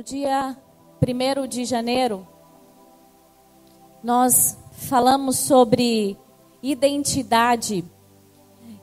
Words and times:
no 0.00 0.04
dia 0.04 0.56
1 1.06 1.46
de 1.46 1.66
janeiro, 1.66 2.26
nós 4.02 4.56
falamos 4.72 5.36
sobre 5.36 6.16
identidade. 6.62 7.84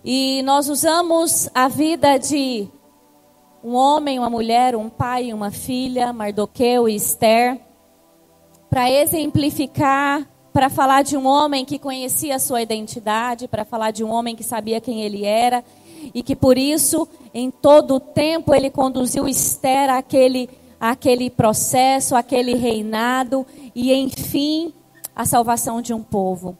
E 0.05 0.43
nós 0.43 0.69
usamos 0.69 1.49
a 1.55 1.67
vida 1.67 2.19
de 2.19 2.67
um 3.63 3.73
homem, 3.73 4.19
uma 4.19 4.29
mulher, 4.29 4.75
um 4.75 4.89
pai, 4.89 5.33
uma 5.33 5.49
filha, 5.49 6.13
Mardoqueu 6.13 6.87
e 6.87 6.95
Esther, 6.95 7.59
para 8.69 8.87
exemplificar, 8.91 10.23
para 10.53 10.69
falar 10.69 11.01
de 11.01 11.17
um 11.17 11.25
homem 11.25 11.65
que 11.65 11.79
conhecia 11.79 12.35
a 12.35 12.39
sua 12.39 12.61
identidade, 12.61 13.47
para 13.47 13.65
falar 13.65 13.89
de 13.89 14.03
um 14.03 14.11
homem 14.11 14.35
que 14.35 14.43
sabia 14.43 14.79
quem 14.79 15.01
ele 15.01 15.25
era 15.25 15.65
e 16.13 16.21
que 16.21 16.35
por 16.35 16.59
isso, 16.59 17.07
em 17.33 17.49
todo 17.49 17.95
o 17.95 17.99
tempo, 17.99 18.53
ele 18.53 18.69
conduziu 18.69 19.27
Esther 19.27 19.89
àquele, 19.89 20.47
àquele 20.79 21.29
processo, 21.29 22.15
àquele 22.15 22.55
reinado 22.55 23.45
e, 23.75 23.93
enfim, 23.93 24.73
a 25.15 25.25
salvação 25.25 25.81
de 25.81 25.93
um 25.93 26.03
povo. 26.03 26.57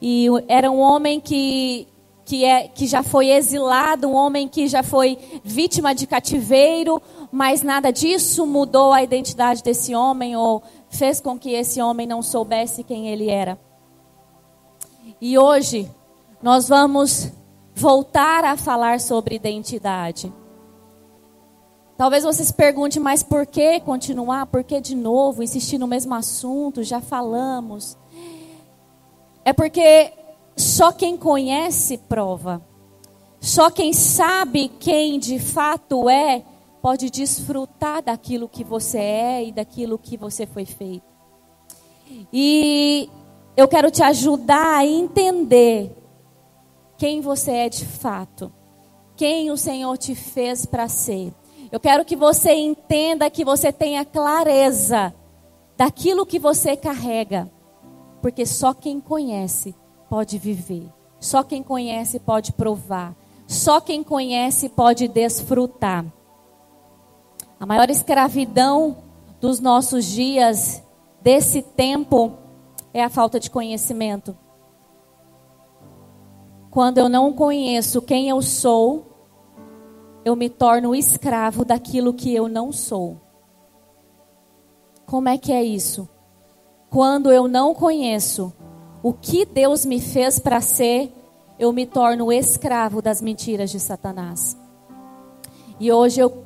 E 0.00 0.26
era 0.48 0.70
um 0.70 0.78
homem 0.78 1.20
que, 1.20 1.86
que, 2.24 2.44
é, 2.44 2.68
que 2.68 2.86
já 2.86 3.02
foi 3.02 3.28
exilado, 3.28 4.08
um 4.08 4.14
homem 4.14 4.48
que 4.48 4.66
já 4.66 4.82
foi 4.82 5.18
vítima 5.44 5.94
de 5.94 6.06
cativeiro, 6.06 7.00
mas 7.30 7.62
nada 7.62 7.90
disso 7.90 8.46
mudou 8.46 8.92
a 8.92 9.02
identidade 9.02 9.62
desse 9.62 9.94
homem 9.94 10.36
ou 10.36 10.62
fez 10.88 11.20
com 11.20 11.38
que 11.38 11.50
esse 11.50 11.80
homem 11.80 12.06
não 12.06 12.22
soubesse 12.22 12.84
quem 12.84 13.08
ele 13.08 13.28
era. 13.28 13.58
E 15.20 15.38
hoje 15.38 15.90
nós 16.42 16.68
vamos 16.68 17.32
voltar 17.74 18.44
a 18.44 18.56
falar 18.56 19.00
sobre 19.00 19.36
identidade. 19.36 20.32
Talvez 21.96 22.24
você 22.24 22.44
se 22.44 22.52
pergunte, 22.52 22.98
mas 22.98 23.22
por 23.22 23.46
que 23.46 23.80
continuar? 23.80 24.46
Por 24.46 24.64
que 24.64 24.80
de 24.80 24.94
novo 24.94 25.42
insistir 25.42 25.78
no 25.78 25.86
mesmo 25.86 26.14
assunto? 26.14 26.82
Já 26.82 27.00
falamos. 27.00 27.96
É 29.44 29.52
porque 29.52 30.12
só 30.56 30.92
quem 30.92 31.16
conhece 31.16 31.98
prova. 31.98 32.62
Só 33.40 33.70
quem 33.70 33.92
sabe 33.92 34.68
quem 34.68 35.18
de 35.18 35.38
fato 35.38 36.08
é 36.08 36.44
pode 36.80 37.10
desfrutar 37.10 38.02
daquilo 38.02 38.48
que 38.48 38.64
você 38.64 38.98
é 38.98 39.44
e 39.44 39.52
daquilo 39.52 39.98
que 39.98 40.16
você 40.16 40.46
foi 40.46 40.64
feito. 40.64 41.04
E 42.32 43.08
eu 43.56 43.68
quero 43.68 43.90
te 43.90 44.02
ajudar 44.02 44.78
a 44.78 44.86
entender 44.86 45.96
quem 46.96 47.20
você 47.20 47.50
é 47.50 47.68
de 47.68 47.84
fato, 47.84 48.52
quem 49.16 49.50
o 49.50 49.56
Senhor 49.56 49.96
te 49.98 50.14
fez 50.14 50.64
para 50.64 50.88
ser. 50.88 51.32
Eu 51.72 51.80
quero 51.80 52.04
que 52.04 52.14
você 52.14 52.52
entenda 52.52 53.30
que 53.30 53.46
você 53.46 53.72
tenha 53.72 54.04
clareza 54.04 55.14
daquilo 55.74 56.26
que 56.26 56.38
você 56.38 56.76
carrega, 56.76 57.50
porque 58.20 58.44
só 58.44 58.74
quem 58.74 59.00
conhece 59.00 59.74
pode 60.06 60.36
viver, 60.36 60.92
só 61.18 61.42
quem 61.42 61.62
conhece 61.62 62.20
pode 62.20 62.52
provar, 62.52 63.16
só 63.46 63.80
quem 63.80 64.04
conhece 64.04 64.68
pode 64.68 65.08
desfrutar. 65.08 66.04
A 67.58 67.64
maior 67.64 67.88
escravidão 67.88 68.98
dos 69.40 69.58
nossos 69.58 70.04
dias, 70.04 70.82
desse 71.22 71.62
tempo, 71.62 72.34
é 72.92 73.02
a 73.02 73.08
falta 73.08 73.40
de 73.40 73.50
conhecimento. 73.50 74.36
Quando 76.70 76.98
eu 76.98 77.08
não 77.08 77.32
conheço 77.32 78.02
quem 78.02 78.28
eu 78.28 78.42
sou, 78.42 79.11
eu 80.24 80.36
me 80.36 80.48
torno 80.48 80.94
escravo 80.94 81.64
daquilo 81.64 82.14
que 82.14 82.34
eu 82.34 82.48
não 82.48 82.70
sou. 82.72 83.20
Como 85.06 85.28
é 85.28 85.36
que 85.36 85.52
é 85.52 85.62
isso? 85.62 86.08
Quando 86.88 87.32
eu 87.32 87.48
não 87.48 87.74
conheço 87.74 88.52
o 89.02 89.12
que 89.12 89.44
Deus 89.44 89.84
me 89.84 90.00
fez 90.00 90.38
para 90.38 90.60
ser, 90.60 91.12
eu 91.58 91.72
me 91.72 91.86
torno 91.86 92.32
escravo 92.32 93.02
das 93.02 93.20
mentiras 93.20 93.70
de 93.70 93.80
Satanás. 93.80 94.56
E 95.80 95.90
hoje 95.90 96.20
eu 96.20 96.44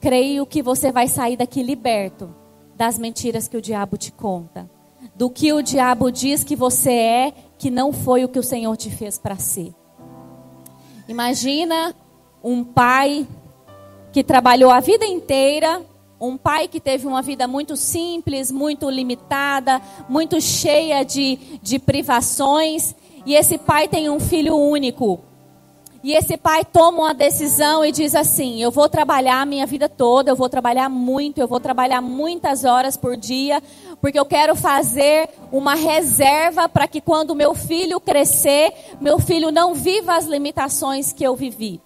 creio 0.00 0.46
que 0.46 0.62
você 0.62 0.90
vai 0.90 1.08
sair 1.08 1.36
daqui 1.36 1.62
liberto 1.62 2.34
das 2.74 2.96
mentiras 2.96 3.48
que 3.48 3.56
o 3.56 3.60
diabo 3.62 3.96
te 3.96 4.12
conta, 4.12 4.70
do 5.16 5.28
que 5.28 5.52
o 5.52 5.60
diabo 5.60 6.10
diz 6.10 6.44
que 6.44 6.54
você 6.54 6.92
é 6.92 7.32
que 7.58 7.70
não 7.70 7.92
foi 7.92 8.24
o 8.24 8.28
que 8.28 8.38
o 8.38 8.42
Senhor 8.42 8.76
te 8.76 8.88
fez 8.88 9.18
para 9.18 9.36
ser. 9.36 9.74
Imagina 11.08 11.94
um 12.48 12.64
pai 12.64 13.26
que 14.10 14.24
trabalhou 14.24 14.70
a 14.70 14.80
vida 14.80 15.04
inteira, 15.04 15.82
um 16.18 16.38
pai 16.38 16.66
que 16.66 16.80
teve 16.80 17.06
uma 17.06 17.20
vida 17.20 17.46
muito 17.46 17.76
simples, 17.76 18.50
muito 18.50 18.88
limitada, 18.88 19.82
muito 20.08 20.40
cheia 20.40 21.04
de, 21.04 21.36
de 21.62 21.78
privações, 21.78 22.94
e 23.26 23.34
esse 23.34 23.58
pai 23.58 23.86
tem 23.86 24.08
um 24.08 24.18
filho 24.18 24.56
único. 24.56 25.20
E 26.02 26.14
esse 26.14 26.38
pai 26.38 26.64
toma 26.64 27.00
uma 27.00 27.12
decisão 27.12 27.84
e 27.84 27.92
diz 27.92 28.14
assim: 28.14 28.62
Eu 28.62 28.70
vou 28.70 28.88
trabalhar 28.88 29.42
a 29.42 29.44
minha 29.44 29.66
vida 29.66 29.86
toda, 29.86 30.30
eu 30.30 30.36
vou 30.36 30.48
trabalhar 30.48 30.88
muito, 30.88 31.38
eu 31.38 31.48
vou 31.48 31.60
trabalhar 31.60 32.00
muitas 32.00 32.64
horas 32.64 32.96
por 32.96 33.14
dia, 33.14 33.62
porque 34.00 34.18
eu 34.18 34.24
quero 34.24 34.56
fazer 34.56 35.28
uma 35.52 35.74
reserva 35.74 36.66
para 36.66 36.88
que 36.88 37.00
quando 37.02 37.34
meu 37.34 37.52
filho 37.52 38.00
crescer, 38.00 38.72
meu 39.02 39.18
filho 39.18 39.52
não 39.52 39.74
viva 39.74 40.16
as 40.16 40.24
limitações 40.24 41.12
que 41.12 41.24
eu 41.24 41.36
vivi. 41.36 41.82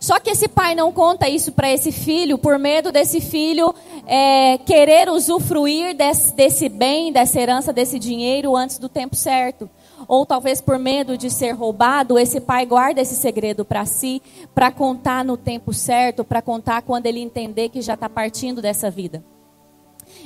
Só 0.00 0.18
que 0.18 0.30
esse 0.30 0.48
pai 0.48 0.74
não 0.74 0.90
conta 0.90 1.28
isso 1.28 1.52
para 1.52 1.70
esse 1.70 1.92
filho, 1.92 2.38
por 2.38 2.58
medo 2.58 2.90
desse 2.90 3.20
filho 3.20 3.72
é, 4.06 4.58
querer 4.58 5.10
usufruir 5.10 5.94
desse, 5.94 6.34
desse 6.34 6.68
bem, 6.70 7.12
dessa 7.12 7.38
herança, 7.38 7.70
desse 7.70 7.98
dinheiro 7.98 8.56
antes 8.56 8.78
do 8.78 8.88
tempo 8.88 9.14
certo 9.14 9.68
ou 10.08 10.24
talvez 10.24 10.60
por 10.60 10.78
medo 10.78 11.16
de 11.16 11.30
ser 11.30 11.52
roubado, 11.52 12.18
esse 12.18 12.40
pai 12.40 12.64
guarda 12.66 13.00
esse 13.00 13.14
segredo 13.14 13.64
para 13.64 13.84
si, 13.84 14.22
para 14.54 14.70
contar 14.72 15.24
no 15.24 15.36
tempo 15.36 15.72
certo, 15.72 16.24
para 16.24 16.42
contar 16.42 16.82
quando 16.82 17.06
ele 17.06 17.20
entender 17.20 17.68
que 17.68 17.82
já 17.82 17.94
está 17.94 18.08
partindo 18.08 18.62
dessa 18.62 18.90
vida. 18.90 19.22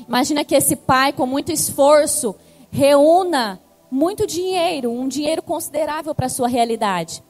Imagina 0.09 0.45
que 0.45 0.55
esse 0.55 0.77
pai, 0.77 1.13
com 1.13 1.27
muito 1.27 1.53
esforço, 1.53 2.35
reúna 2.71 3.61
muito 3.91 4.27
dinheiro, 4.27 4.91
um 4.91 5.07
dinheiro 5.07 5.43
considerável 5.43 6.15
para 6.15 6.29
sua 6.29 6.49
realidade. 6.49 7.23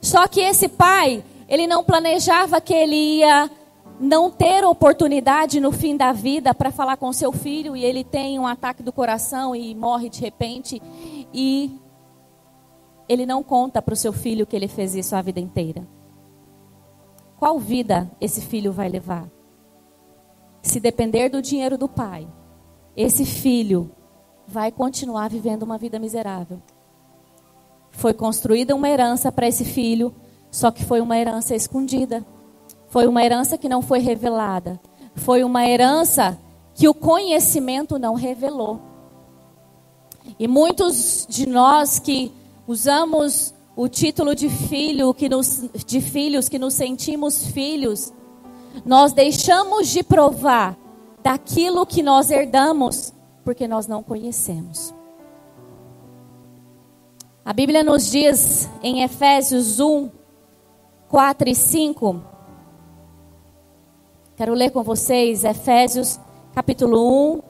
Só 0.00 0.28
que 0.28 0.40
esse 0.40 0.68
pai, 0.68 1.24
ele 1.54 1.68
não 1.68 1.84
planejava 1.84 2.60
que 2.60 2.74
ele 2.74 3.18
ia 3.18 3.48
não 4.00 4.28
ter 4.28 4.64
oportunidade 4.64 5.60
no 5.60 5.70
fim 5.70 5.96
da 5.96 6.12
vida 6.12 6.52
para 6.52 6.72
falar 6.72 6.96
com 6.96 7.12
seu 7.12 7.30
filho 7.30 7.76
e 7.76 7.84
ele 7.84 8.02
tem 8.02 8.40
um 8.40 8.46
ataque 8.46 8.82
do 8.82 8.92
coração 8.92 9.54
e 9.54 9.72
morre 9.72 10.08
de 10.08 10.20
repente 10.20 10.82
e 11.32 11.78
ele 13.08 13.24
não 13.24 13.40
conta 13.40 13.80
para 13.80 13.94
o 13.94 13.96
seu 13.96 14.12
filho 14.12 14.46
que 14.46 14.56
ele 14.56 14.66
fez 14.66 14.96
isso 14.96 15.14
a 15.14 15.22
vida 15.22 15.38
inteira. 15.38 15.86
Qual 17.38 17.56
vida 17.58 18.10
esse 18.20 18.40
filho 18.40 18.72
vai 18.72 18.88
levar? 18.88 19.30
Se 20.60 20.80
depender 20.80 21.28
do 21.28 21.40
dinheiro 21.40 21.78
do 21.78 21.88
pai, 21.88 22.26
esse 22.96 23.24
filho 23.24 23.92
vai 24.46 24.72
continuar 24.72 25.28
vivendo 25.28 25.62
uma 25.62 25.78
vida 25.78 26.00
miserável. 26.00 26.60
Foi 27.92 28.12
construída 28.12 28.74
uma 28.74 28.88
herança 28.88 29.30
para 29.30 29.46
esse 29.46 29.64
filho, 29.64 30.12
só 30.54 30.70
que 30.70 30.84
foi 30.84 31.00
uma 31.00 31.18
herança 31.18 31.52
escondida. 31.52 32.24
Foi 32.86 33.08
uma 33.08 33.24
herança 33.24 33.58
que 33.58 33.68
não 33.68 33.82
foi 33.82 33.98
revelada. 33.98 34.80
Foi 35.16 35.42
uma 35.42 35.66
herança 35.66 36.38
que 36.76 36.88
o 36.88 36.94
conhecimento 36.94 37.98
não 37.98 38.14
revelou. 38.14 38.80
E 40.38 40.46
muitos 40.46 41.26
de 41.28 41.44
nós 41.44 41.98
que 41.98 42.30
usamos 42.68 43.52
o 43.74 43.88
título 43.88 44.32
de 44.32 44.48
filho 44.48 45.12
que 45.12 45.28
nos, 45.28 45.68
de 45.84 46.00
filhos 46.00 46.48
que 46.48 46.56
nos 46.56 46.74
sentimos 46.74 47.48
filhos, 47.48 48.12
nós 48.86 49.12
deixamos 49.12 49.88
de 49.88 50.04
provar 50.04 50.78
daquilo 51.20 51.84
que 51.84 52.00
nós 52.00 52.30
herdamos 52.30 53.12
porque 53.42 53.66
nós 53.66 53.88
não 53.88 54.04
conhecemos. 54.04 54.94
A 57.44 57.52
Bíblia 57.52 57.82
nos 57.82 58.08
diz 58.08 58.68
em 58.84 59.02
Efésios 59.02 59.80
1, 59.80 60.22
4 61.14 61.48
e 61.48 61.54
5. 61.54 62.20
Quero 64.34 64.52
ler 64.52 64.70
com 64.70 64.82
vocês 64.82 65.44
Efésios 65.44 66.18
capítulo 66.52 67.36
1, 67.36 67.42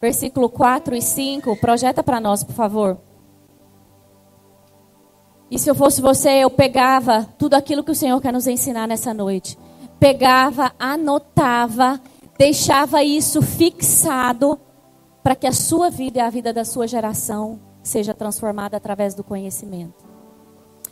versículo 0.00 0.48
4 0.48 0.96
e 0.96 1.00
5. 1.00 1.56
Projeta 1.58 2.02
para 2.02 2.18
nós, 2.18 2.42
por 2.42 2.52
favor. 2.52 2.98
E 5.48 5.56
se 5.56 5.70
eu 5.70 5.74
fosse 5.76 6.02
você, 6.02 6.30
eu 6.42 6.50
pegava 6.50 7.28
tudo 7.38 7.54
aquilo 7.54 7.84
que 7.84 7.92
o 7.92 7.94
Senhor 7.94 8.20
quer 8.20 8.32
nos 8.32 8.48
ensinar 8.48 8.88
nessa 8.88 9.14
noite. 9.14 9.56
Pegava, 10.00 10.72
anotava, 10.76 12.00
deixava 12.36 13.04
isso 13.04 13.40
fixado 13.40 14.58
para 15.22 15.36
que 15.36 15.46
a 15.46 15.52
sua 15.52 15.90
vida 15.90 16.18
e 16.18 16.20
a 16.20 16.28
vida 16.28 16.52
da 16.52 16.64
sua 16.64 16.88
geração 16.88 17.60
seja 17.84 18.14
transformada 18.14 18.76
através 18.76 19.14
do 19.14 19.22
conhecimento. 19.22 20.10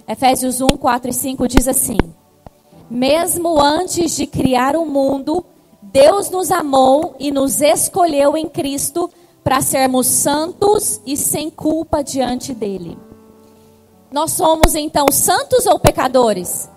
Efésios 0.06 0.61
1, 0.61 0.69
4 0.69 1.11
e 1.11 1.12
5 1.12 1.49
diz 1.49 1.67
assim: 1.67 2.19
Mesmo 2.90 3.60
antes 3.60 4.16
de 4.16 4.26
criar 4.26 4.75
o 4.75 4.84
mundo, 4.84 5.44
Deus 5.81 6.28
nos 6.28 6.50
amou 6.50 7.14
e 7.20 7.31
nos 7.31 7.60
escolheu 7.60 8.37
em 8.37 8.48
Cristo 8.48 9.08
para 9.44 9.60
sermos 9.60 10.08
santos 10.08 11.00
e 11.06 11.16
sem 11.16 11.48
culpa 11.48 12.02
diante 12.02 12.52
dele. 12.52 12.98
Nós 14.10 14.32
somos 14.32 14.75
então 14.75 15.06
santos 15.12 15.66
ou 15.66 15.78
pecadores? 15.78 16.69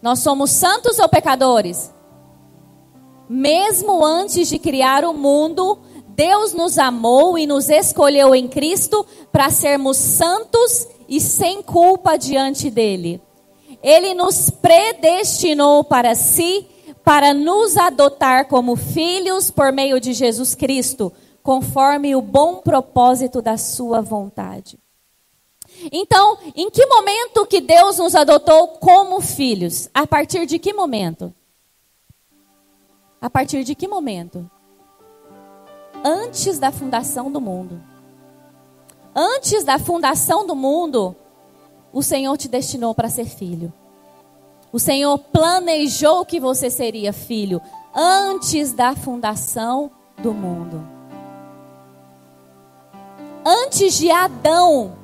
Nós 0.00 0.20
somos 0.20 0.50
santos 0.50 1.00
ou 1.00 1.08
pecadores? 1.08 1.92
Mesmo 3.28 4.04
antes 4.04 4.48
de 4.48 4.60
criar 4.60 5.04
o 5.04 5.12
mundo, 5.12 5.78
Deus 6.08 6.52
nos 6.52 6.78
amou 6.78 7.36
e 7.36 7.48
nos 7.48 7.68
escolheu 7.68 8.32
em 8.32 8.46
Cristo 8.46 9.04
para 9.32 9.50
sermos 9.50 9.96
santos 9.96 10.86
e 11.08 11.20
sem 11.20 11.62
culpa 11.62 12.16
diante 12.16 12.70
dele. 12.70 13.20
Ele 13.84 14.14
nos 14.14 14.48
predestinou 14.48 15.84
para 15.84 16.14
si, 16.14 16.66
para 17.04 17.34
nos 17.34 17.76
adotar 17.76 18.48
como 18.48 18.76
filhos 18.76 19.50
por 19.50 19.70
meio 19.70 20.00
de 20.00 20.14
Jesus 20.14 20.54
Cristo, 20.54 21.12
conforme 21.42 22.16
o 22.16 22.22
bom 22.22 22.62
propósito 22.62 23.42
da 23.42 23.58
sua 23.58 24.00
vontade. 24.00 24.78
Então, 25.92 26.38
em 26.56 26.70
que 26.70 26.86
momento 26.86 27.44
que 27.44 27.60
Deus 27.60 27.98
nos 27.98 28.14
adotou 28.14 28.68
como 28.68 29.20
filhos? 29.20 29.90
A 29.92 30.06
partir 30.06 30.46
de 30.46 30.58
que 30.58 30.72
momento? 30.72 31.34
A 33.20 33.28
partir 33.28 33.64
de 33.64 33.74
que 33.74 33.86
momento? 33.86 34.50
Antes 36.02 36.58
da 36.58 36.72
fundação 36.72 37.30
do 37.30 37.38
mundo. 37.38 37.82
Antes 39.14 39.62
da 39.62 39.78
fundação 39.78 40.46
do 40.46 40.56
mundo, 40.56 41.14
o 41.94 42.02
Senhor 42.02 42.36
te 42.36 42.48
destinou 42.48 42.92
para 42.92 43.08
ser 43.08 43.26
filho. 43.26 43.72
O 44.72 44.80
Senhor 44.80 45.16
planejou 45.16 46.26
que 46.26 46.40
você 46.40 46.68
seria 46.68 47.12
filho 47.12 47.62
antes 47.94 48.72
da 48.72 48.96
fundação 48.96 49.92
do 50.18 50.34
mundo. 50.34 50.84
Antes 53.46 53.96
de 53.96 54.10
Adão, 54.10 54.94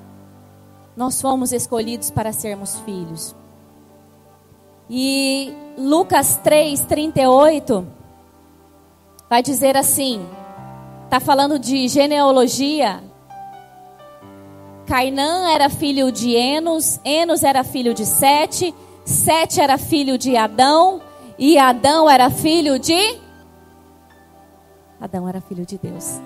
nós 0.96 1.20
fomos 1.20 1.52
escolhidos 1.52 2.10
para 2.10 2.32
sermos 2.32 2.80
filhos. 2.80 3.36
E 4.88 5.54
Lucas 5.78 6.36
3, 6.42 6.80
38 6.80 7.86
vai 9.28 9.40
dizer 9.44 9.76
assim: 9.76 10.26
está 11.04 11.20
falando 11.20 11.56
de 11.56 11.86
genealogia. 11.86 13.09
Cainã 14.90 15.48
era 15.48 15.70
filho 15.70 16.10
de 16.10 16.34
Enos, 16.34 16.98
Enos 17.04 17.44
era 17.44 17.62
filho 17.62 17.94
de 17.94 18.04
Sete, 18.04 18.74
Sete 19.04 19.60
era 19.60 19.78
filho 19.78 20.18
de 20.18 20.36
Adão, 20.36 21.00
e 21.38 21.56
Adão 21.56 22.10
era 22.10 22.28
filho 22.28 22.76
de. 22.76 23.20
Adão 25.00 25.28
era 25.28 25.40
filho 25.40 25.64
de 25.64 25.78
Deus. 25.78 26.20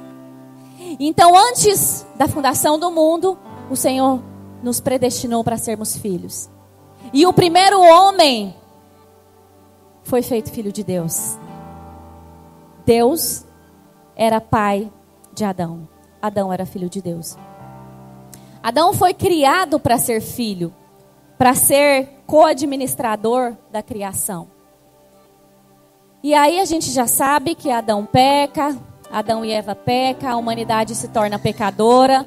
Então, 0.99 1.37
antes 1.37 2.06
da 2.16 2.26
fundação 2.26 2.78
do 2.78 2.90
mundo, 2.90 3.37
o 3.70 3.76
Senhor 3.76 4.22
nos 4.62 4.81
predestinou 4.81 5.44
para 5.44 5.58
sermos 5.58 5.99
filhos. 5.99 6.49
E 7.12 7.26
o 7.26 7.34
primeiro 7.34 7.78
homem 7.82 8.56
foi 10.05 10.22
feito 10.22 10.50
filho 10.50 10.72
de 10.72 10.82
Deus. 10.82 11.37
Deus 12.87 13.44
era 14.17 14.40
pai 14.40 14.90
de 15.34 15.44
Adão. 15.44 15.87
Adão 16.22 16.50
era 16.50 16.64
filho 16.64 16.88
de 16.88 17.02
Deus. 17.02 17.37
Adão 18.64 18.94
foi 18.94 19.12
criado 19.12 19.78
para 19.78 19.99
ser 19.99 20.22
filho, 20.22 20.72
para 21.37 21.52
ser 21.52 22.08
co-administrador 22.26 23.55
da 23.70 23.82
criação. 23.82 24.49
E 26.22 26.32
aí 26.32 26.58
a 26.58 26.64
gente 26.64 26.90
já 26.90 27.06
sabe 27.06 27.55
que 27.55 27.70
Adão 27.70 28.06
peca, 28.06 28.75
Adão 29.12 29.44
e 29.44 29.52
Eva 29.52 29.75
peca, 29.75 30.31
a 30.31 30.37
humanidade 30.37 30.94
se 30.94 31.08
torna 31.08 31.38
pecadora 31.38 32.26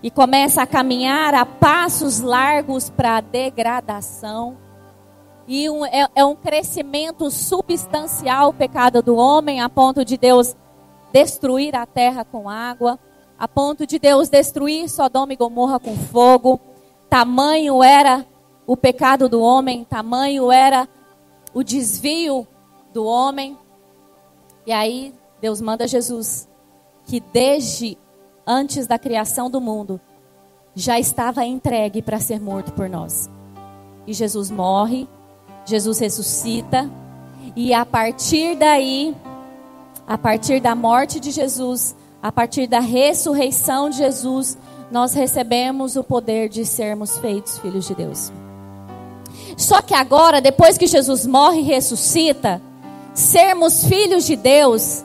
e 0.00 0.12
começa 0.12 0.62
a 0.62 0.66
caminhar 0.66 1.34
a 1.34 1.44
passos 1.44 2.20
largos 2.20 2.88
para 2.88 3.16
a 3.16 3.20
degradação. 3.20 4.56
E 5.48 5.68
um, 5.68 5.84
é, 5.84 6.06
é 6.14 6.24
um 6.24 6.36
crescimento 6.36 7.28
substancial 7.32 8.50
o 8.50 8.54
pecado 8.54 9.02
do 9.02 9.16
homem, 9.16 9.60
a 9.60 9.68
ponto 9.68 10.04
de 10.04 10.16
Deus 10.16 10.54
destruir 11.12 11.74
a 11.74 11.84
terra 11.84 12.24
com 12.24 12.48
água, 12.48 12.96
a 13.44 13.48
ponto 13.48 13.86
de 13.86 13.98
Deus 13.98 14.30
destruir 14.30 14.88
Sodoma 14.88 15.34
e 15.34 15.36
Gomorra 15.36 15.78
com 15.78 15.94
fogo. 15.94 16.58
Tamanho 17.10 17.82
era 17.82 18.24
o 18.66 18.74
pecado 18.74 19.28
do 19.28 19.42
homem, 19.42 19.84
tamanho 19.84 20.50
era 20.50 20.88
o 21.52 21.62
desvio 21.62 22.48
do 22.90 23.04
homem. 23.04 23.58
E 24.66 24.72
aí 24.72 25.12
Deus 25.42 25.60
manda 25.60 25.86
Jesus, 25.86 26.48
que 27.04 27.20
desde 27.20 27.98
antes 28.46 28.86
da 28.86 28.98
criação 28.98 29.50
do 29.50 29.60
mundo, 29.60 30.00
já 30.74 30.98
estava 30.98 31.44
entregue 31.44 32.00
para 32.00 32.20
ser 32.20 32.40
morto 32.40 32.72
por 32.72 32.88
nós. 32.88 33.28
E 34.06 34.14
Jesus 34.14 34.50
morre, 34.50 35.06
Jesus 35.66 35.98
ressuscita, 35.98 36.90
e 37.54 37.74
a 37.74 37.84
partir 37.84 38.56
daí, 38.56 39.14
a 40.06 40.16
partir 40.16 40.60
da 40.60 40.74
morte 40.74 41.20
de 41.20 41.30
Jesus, 41.30 41.94
a 42.24 42.32
partir 42.32 42.66
da 42.66 42.80
ressurreição 42.80 43.90
de 43.90 43.98
Jesus, 43.98 44.56
nós 44.90 45.12
recebemos 45.12 45.94
o 45.94 46.02
poder 46.02 46.48
de 46.48 46.64
sermos 46.64 47.18
feitos 47.18 47.58
filhos 47.58 47.86
de 47.86 47.94
Deus. 47.94 48.32
Só 49.58 49.82
que 49.82 49.92
agora, 49.92 50.40
depois 50.40 50.78
que 50.78 50.86
Jesus 50.86 51.26
morre 51.26 51.58
e 51.58 51.64
ressuscita, 51.64 52.62
sermos 53.12 53.84
filhos 53.84 54.24
de 54.24 54.36
Deus 54.36 55.04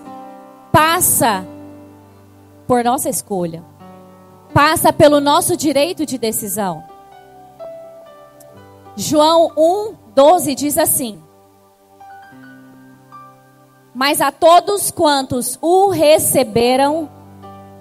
passa 0.71 1.45
por 2.66 2.86
nossa 2.86 3.10
escolha. 3.10 3.65
Passa 4.54 4.94
pelo 4.94 5.19
nosso 5.19 5.57
direito 5.57 6.06
de 6.06 6.18
decisão. 6.18 6.81
João 8.95 9.51
1, 9.57 9.94
12 10.15 10.56
diz 10.56 10.77
assim: 10.77 11.22
Mas 14.00 14.22
a 14.22 14.31
todos 14.31 14.92
quantos 14.92 15.60
o 15.62 15.90
receberam, 15.90 17.10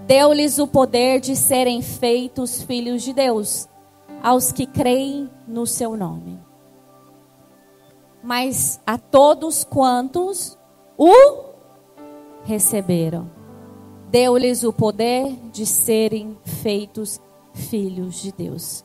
deu-lhes 0.05 0.59
o 0.59 0.67
poder 0.67 1.21
de 1.21 1.37
serem 1.37 1.81
feitos 1.81 2.61
filhos 2.61 3.05
de 3.05 3.13
Deus, 3.13 3.69
aos 4.21 4.51
que 4.51 4.67
creem 4.67 5.31
no 5.47 5.65
seu 5.65 5.97
nome. 5.97 6.37
Mas 8.21 8.81
a 8.85 8.99
todos 8.99 9.63
quantos 9.63 10.59
o 10.97 11.13
receberam 12.43 13.31
deu-lhes 14.11 14.65
o 14.65 14.73
poder 14.73 15.37
de 15.53 15.65
serem 15.65 16.37
feitos 16.43 17.21
filhos 17.55 18.17
de 18.17 18.33
Deus. 18.33 18.85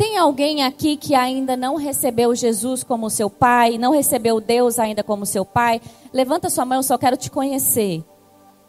Tem 0.00 0.16
alguém 0.16 0.64
aqui 0.64 0.96
que 0.96 1.14
ainda 1.14 1.58
não 1.58 1.76
recebeu 1.76 2.34
Jesus 2.34 2.82
como 2.82 3.10
seu 3.10 3.28
pai, 3.28 3.76
não 3.76 3.92
recebeu 3.92 4.40
Deus 4.40 4.78
ainda 4.78 5.04
como 5.04 5.26
seu 5.26 5.44
pai? 5.44 5.78
Levanta 6.10 6.48
sua 6.48 6.64
mão, 6.64 6.78
eu 6.78 6.82
só 6.82 6.96
quero 6.96 7.18
te 7.18 7.30
conhecer. 7.30 8.02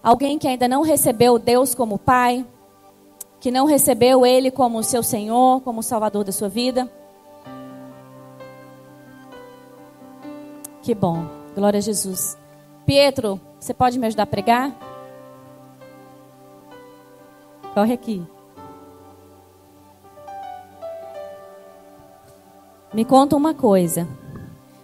Alguém 0.04 0.38
que 0.38 0.46
ainda 0.46 0.68
não 0.68 0.82
recebeu 0.82 1.40
Deus 1.40 1.74
como 1.74 1.98
pai, 1.98 2.46
que 3.40 3.50
não 3.50 3.66
recebeu 3.66 4.26
Ele 4.26 4.52
como 4.52 4.84
seu 4.84 5.02
Senhor, 5.02 5.62
como 5.62 5.82
Salvador 5.82 6.26
da 6.26 6.34
sua 6.34 6.50
vida? 6.50 6.92
Que 10.82 10.94
bom, 10.94 11.26
glória 11.56 11.78
a 11.78 11.82
Jesus. 11.82 12.38
Pietro, 12.86 13.40
você 13.58 13.74
pode 13.74 13.98
me 13.98 14.08
ajudar 14.08 14.24
a 14.24 14.28
pregar? 14.28 14.76
Corre 17.74 17.94
aqui. 17.94 18.22
Me 22.94 23.06
conta 23.06 23.38
uma 23.38 23.54
coisa. 23.54 24.08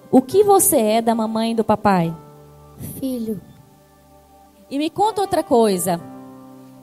O 0.09 0.21
que 0.21 0.43
você 0.43 0.77
é 0.77 1.01
da 1.01 1.13
mamãe 1.13 1.51
e 1.51 1.55
do 1.55 1.63
papai? 1.63 2.15
Filho. 2.99 3.41
E 4.69 4.77
me 4.77 4.89
conta 4.89 5.21
outra 5.21 5.43
coisa. 5.43 5.99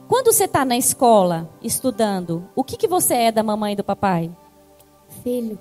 Quando 0.07 0.31
você 0.31 0.43
está 0.43 0.63
na 0.63 0.77
escola, 0.77 1.49
estudando, 1.63 2.47
o 2.55 2.63
que, 2.63 2.77
que 2.77 2.87
você 2.87 3.15
é 3.15 3.31
da 3.31 3.41
mamãe 3.41 3.73
e 3.73 3.75
do 3.75 3.83
papai? 3.83 4.29
Filho. 5.23 5.57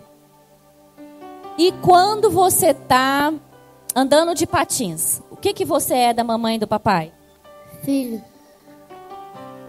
E 1.57 1.73
quando 1.73 2.31
você 2.31 2.69
está 2.69 3.33
andando 3.97 4.35
de 4.35 4.47
patins, 4.47 5.23
o 5.31 5.37
que, 5.37 5.55
que 5.55 5.65
você 5.65 5.95
é 5.95 6.13
da 6.13 6.23
mamãe 6.23 6.57
e 6.57 6.59
do 6.59 6.67
papai? 6.67 7.11
Filho. 7.83 8.23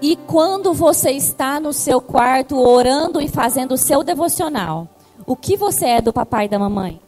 E 0.02 0.18
quando 0.18 0.74
você 0.74 1.12
está 1.12 1.58
no 1.58 1.72
seu 1.72 2.02
quarto 2.02 2.60
orando 2.60 3.22
e 3.22 3.30
fazendo 3.30 3.76
o 3.76 3.78
seu 3.78 4.04
devocional, 4.04 4.90
o 5.26 5.36
que 5.36 5.58
você 5.58 5.86
é 5.86 6.02
do 6.02 6.14
papai 6.14 6.46
e 6.46 6.50
da 6.50 6.60
mamãe? 6.60 7.00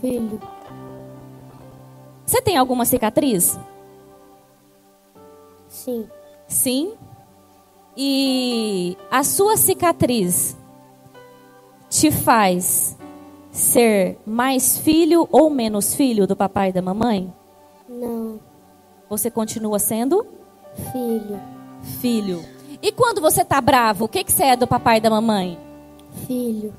Filho. 0.00 0.40
Você 2.26 2.40
tem 2.40 2.56
alguma 2.56 2.84
cicatriz? 2.84 3.58
Sim. 5.68 6.06
Sim. 6.46 6.94
E 7.96 8.96
a 9.10 9.22
sua 9.24 9.56
cicatriz 9.56 10.56
te 11.88 12.10
faz 12.10 12.96
ser 13.50 14.18
mais 14.24 14.78
filho 14.78 15.28
ou 15.30 15.50
menos 15.50 15.94
filho 15.94 16.26
do 16.26 16.36
papai 16.36 16.68
e 16.70 16.72
da 16.72 16.80
mamãe? 16.82 17.32
Não. 17.88 18.38
Você 19.08 19.30
continua 19.30 19.78
sendo 19.78 20.24
Filho. 20.92 21.40
filho. 22.00 22.44
E 22.80 22.92
quando 22.92 23.20
você 23.20 23.44
tá 23.44 23.60
bravo, 23.60 24.04
o 24.04 24.08
que, 24.08 24.22
que 24.22 24.32
você 24.32 24.44
é 24.44 24.56
do 24.56 24.66
papai 24.68 24.98
e 24.98 25.00
da 25.00 25.10
mamãe? 25.10 25.58
Filho. 26.26 26.72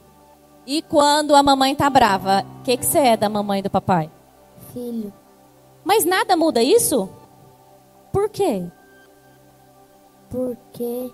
E 0.72 0.82
quando 0.82 1.36
a 1.36 1.44
mamãe 1.44 1.75
tá 1.75 1.90
brava, 1.90 2.46
o 2.62 2.63
que, 2.63 2.78
que 2.78 2.86
você 2.86 3.00
é 3.00 3.18
da 3.18 3.28
mamãe 3.28 3.60
e 3.60 3.62
do 3.62 3.70
papai? 3.70 4.10
Filho. 4.72 5.12
Mas 5.84 6.06
nada 6.06 6.38
muda 6.38 6.63
isso? 6.63 7.10
Por 8.10 8.30
quê? 8.30 8.66
Porque 10.30 11.12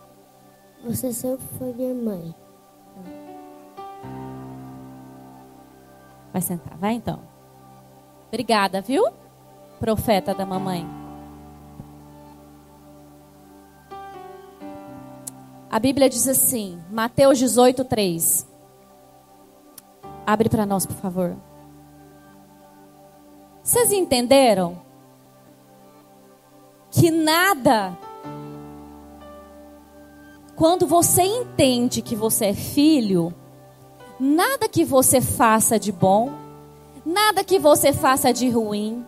você 0.86 1.12
sempre 1.12 1.44
foi 1.58 1.74
minha 1.74 1.96
mãe. 1.96 2.36
Vai 6.32 6.42
sentar, 6.44 6.78
vai 6.78 6.94
então. 6.94 7.20
Obrigada, 8.28 8.80
viu? 8.80 9.08
Profeta 9.80 10.36
da 10.36 10.46
mamãe. 10.46 10.88
A 15.68 15.80
Bíblia 15.80 16.08
diz 16.08 16.28
assim, 16.28 16.80
Mateus 16.92 17.40
18, 17.40 17.84
3. 17.86 18.47
Abre 20.28 20.50
para 20.50 20.66
nós, 20.66 20.86
por 20.86 20.98
favor. 20.98 21.38
Vocês 23.64 23.94
entenderam? 23.94 24.78
Que 26.92 27.10
nada. 27.10 27.98
Quando 30.54 30.86
você 30.86 31.22
entende 31.22 32.02
que 32.02 32.14
você 32.14 32.48
é 32.48 32.54
filho, 32.54 33.34
nada 34.20 34.68
que 34.68 34.84
você 34.84 35.22
faça 35.22 35.80
de 35.80 35.94
bom, 35.94 36.34
nada 37.06 37.42
que 37.42 37.58
você 37.58 37.94
faça 37.94 38.34
de 38.34 38.50
ruim, 38.50 39.06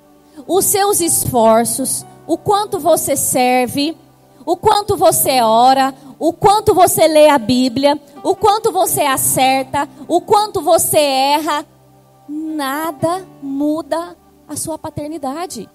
os 0.47 0.63
seus 0.63 1.01
esforços, 1.01 2.05
o 2.25 2.37
quanto 2.37 2.79
você 2.79 3.17
serve, 3.17 3.97
o 4.49 4.57
quanto 4.57 4.97
você 4.97 5.41
ora, 5.41 5.93
o 6.17 6.33
quanto 6.33 6.73
você 6.73 7.07
lê 7.07 7.29
a 7.29 7.37
Bíblia, 7.37 8.01
o 8.23 8.35
quanto 8.35 8.71
você 8.71 9.01
acerta, 9.01 9.87
o 10.07 10.19
quanto 10.21 10.59
você 10.59 10.97
erra, 10.97 11.63
nada 12.27 13.27
muda 13.43 14.17
a 14.47 14.55
sua 14.55 14.75
paternidade. 14.75 15.69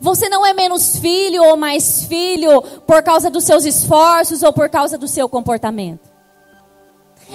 Você 0.00 0.30
não 0.30 0.46
é 0.46 0.54
menos 0.54 0.98
filho 0.98 1.44
ou 1.44 1.58
mais 1.58 2.06
filho 2.06 2.62
por 2.86 3.02
causa 3.02 3.28
dos 3.28 3.44
seus 3.44 3.66
esforços 3.66 4.42
ou 4.42 4.50
por 4.50 4.70
causa 4.70 4.96
do 4.96 5.06
seu 5.06 5.28
comportamento. 5.28 6.08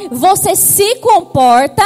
Você 0.10 0.56
se 0.56 0.96
comporta 0.96 1.86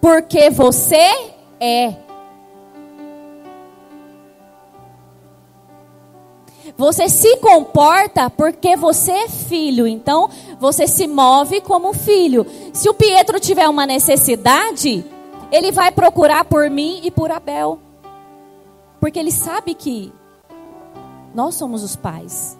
porque 0.00 0.50
você 0.50 1.32
é. 1.58 1.96
Você 6.76 7.08
se 7.08 7.36
comporta 7.36 8.30
porque 8.30 8.76
você 8.76 9.12
é 9.12 9.28
filho, 9.28 9.86
então 9.86 10.30
você 10.58 10.86
se 10.86 11.06
move 11.06 11.60
como 11.60 11.92
filho. 11.92 12.46
Se 12.72 12.88
o 12.88 12.94
Pietro 12.94 13.38
tiver 13.38 13.68
uma 13.68 13.86
necessidade, 13.86 15.04
ele 15.50 15.72
vai 15.72 15.90
procurar 15.90 16.44
por 16.44 16.70
mim 16.70 17.00
e 17.02 17.10
por 17.10 17.30
Abel. 17.30 17.78
Porque 18.98 19.18
ele 19.18 19.32
sabe 19.32 19.74
que 19.74 20.12
nós 21.34 21.54
somos 21.54 21.82
os 21.82 21.96
pais. 21.96 22.58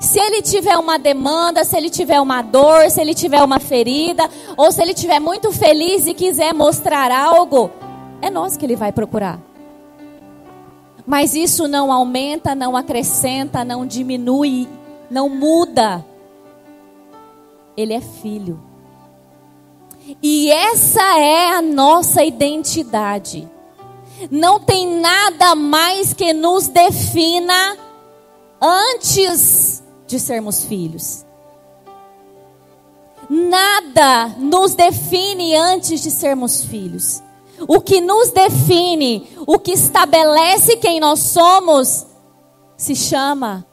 Se 0.00 0.18
ele 0.18 0.42
tiver 0.42 0.76
uma 0.76 0.98
demanda, 0.98 1.64
se 1.64 1.76
ele 1.76 1.88
tiver 1.88 2.20
uma 2.20 2.42
dor, 2.42 2.90
se 2.90 3.00
ele 3.00 3.14
tiver 3.14 3.42
uma 3.42 3.58
ferida, 3.58 4.28
ou 4.56 4.70
se 4.70 4.82
ele 4.82 4.92
tiver 4.92 5.20
muito 5.20 5.50
feliz 5.52 6.06
e 6.06 6.14
quiser 6.14 6.52
mostrar 6.52 7.10
algo, 7.10 7.70
é 8.20 8.28
nós 8.28 8.56
que 8.56 8.66
ele 8.66 8.76
vai 8.76 8.92
procurar. 8.92 9.45
Mas 11.06 11.34
isso 11.34 11.68
não 11.68 11.92
aumenta, 11.92 12.54
não 12.54 12.76
acrescenta, 12.76 13.64
não 13.64 13.86
diminui, 13.86 14.68
não 15.08 15.28
muda. 15.28 16.04
Ele 17.76 17.94
é 17.94 18.00
filho. 18.00 18.60
E 20.22 20.50
essa 20.50 21.18
é 21.18 21.50
a 21.50 21.62
nossa 21.62 22.24
identidade. 22.24 23.48
Não 24.30 24.58
tem 24.58 25.00
nada 25.00 25.54
mais 25.54 26.12
que 26.12 26.32
nos 26.32 26.68
defina 26.68 27.76
antes 28.60 29.82
de 30.06 30.18
sermos 30.18 30.64
filhos. 30.64 31.24
Nada 33.28 34.28
nos 34.38 34.74
define 34.74 35.54
antes 35.54 36.00
de 36.00 36.10
sermos 36.10 36.64
filhos. 36.64 37.22
O 37.66 37.80
que 37.80 38.00
nos 38.00 38.30
define, 38.30 39.28
o 39.46 39.58
que 39.58 39.72
estabelece 39.72 40.76
quem 40.76 41.00
nós 41.00 41.20
somos, 41.20 42.06
se 42.76 42.94
chama 42.94 43.66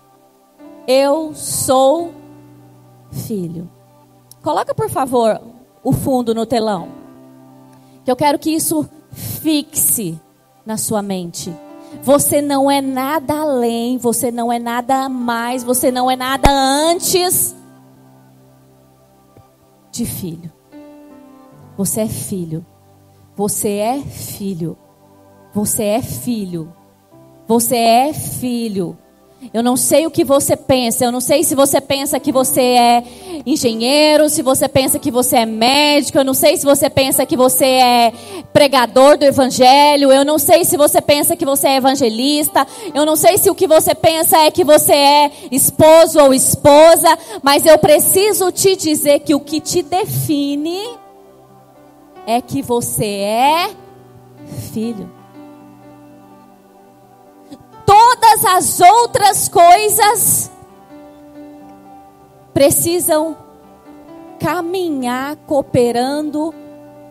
Eu 0.87 1.33
sou 1.33 2.13
filho. 3.11 3.69
Coloca, 4.41 4.73
por 4.73 4.89
favor, 4.89 5.39
o 5.83 5.91
fundo 5.91 6.33
no 6.33 6.45
telão. 6.45 6.89
Que 8.03 8.11
eu 8.11 8.15
quero 8.15 8.39
que 8.39 8.51
isso 8.51 8.87
fixe 9.11 10.19
na 10.65 10.77
sua 10.77 11.01
mente. 11.01 11.53
Você 12.01 12.41
não 12.41 12.69
é 12.69 12.81
nada 12.81 13.39
além, 13.39 13.97
você 13.97 14.31
não 14.31 14.51
é 14.51 14.59
nada 14.59 15.07
mais, 15.07 15.63
você 15.63 15.91
não 15.91 16.09
é 16.09 16.15
nada 16.15 16.49
antes 16.51 17.55
de 19.91 20.05
filho. 20.05 20.51
Você 21.77 22.01
é 22.01 22.07
filho. 22.07 22.65
Você 23.35 23.69
é 23.69 23.99
filho. 23.99 24.77
Você 25.53 25.83
é 25.83 26.01
filho. 26.01 26.73
Você 27.47 27.75
é 27.75 28.13
filho. 28.13 28.97
Eu 29.51 29.63
não 29.63 29.75
sei 29.75 30.05
o 30.05 30.11
que 30.11 30.23
você 30.23 30.55
pensa. 30.55 31.03
Eu 31.03 31.11
não 31.11 31.19
sei 31.19 31.43
se 31.43 31.55
você 31.55 31.81
pensa 31.81 32.19
que 32.19 32.31
você 32.31 32.61
é 32.61 33.03
engenheiro, 33.45 34.29
se 34.29 34.41
você 34.41 34.67
pensa 34.67 34.99
que 34.99 35.11
você 35.11 35.37
é 35.37 35.45
médico. 35.45 36.17
Eu 36.17 36.23
não 36.23 36.33
sei 36.33 36.55
se 36.57 36.63
você 36.63 36.89
pensa 36.89 37.25
que 37.25 37.35
você 37.35 37.65
é 37.65 38.13
pregador 38.53 39.17
do 39.17 39.25
evangelho. 39.25 40.11
Eu 40.11 40.23
não 40.23 40.37
sei 40.37 40.63
se 40.63 40.77
você 40.77 41.01
pensa 41.01 41.35
que 41.35 41.45
você 41.45 41.69
é 41.69 41.75
evangelista. 41.77 42.65
Eu 42.93 43.05
não 43.05 43.15
sei 43.15 43.37
se 43.37 43.49
o 43.49 43.55
que 43.55 43.67
você 43.67 43.95
pensa 43.95 44.37
é 44.37 44.51
que 44.51 44.63
você 44.63 44.93
é 44.93 45.31
esposo 45.51 46.19
ou 46.19 46.33
esposa. 46.33 47.17
Mas 47.41 47.65
eu 47.65 47.77
preciso 47.79 48.51
te 48.51 48.75
dizer 48.75 49.19
que 49.19 49.35
o 49.35 49.39
que 49.39 49.59
te 49.59 49.81
define 49.81 51.02
é 52.25 52.41
que 52.41 52.61
você 52.61 53.05
é 53.05 53.75
filho 54.71 55.23
todas 58.33 58.45
as 58.45 58.79
outras 58.79 59.47
coisas 59.47 60.51
precisam 62.53 63.37
caminhar 64.39 65.35
cooperando 65.47 66.53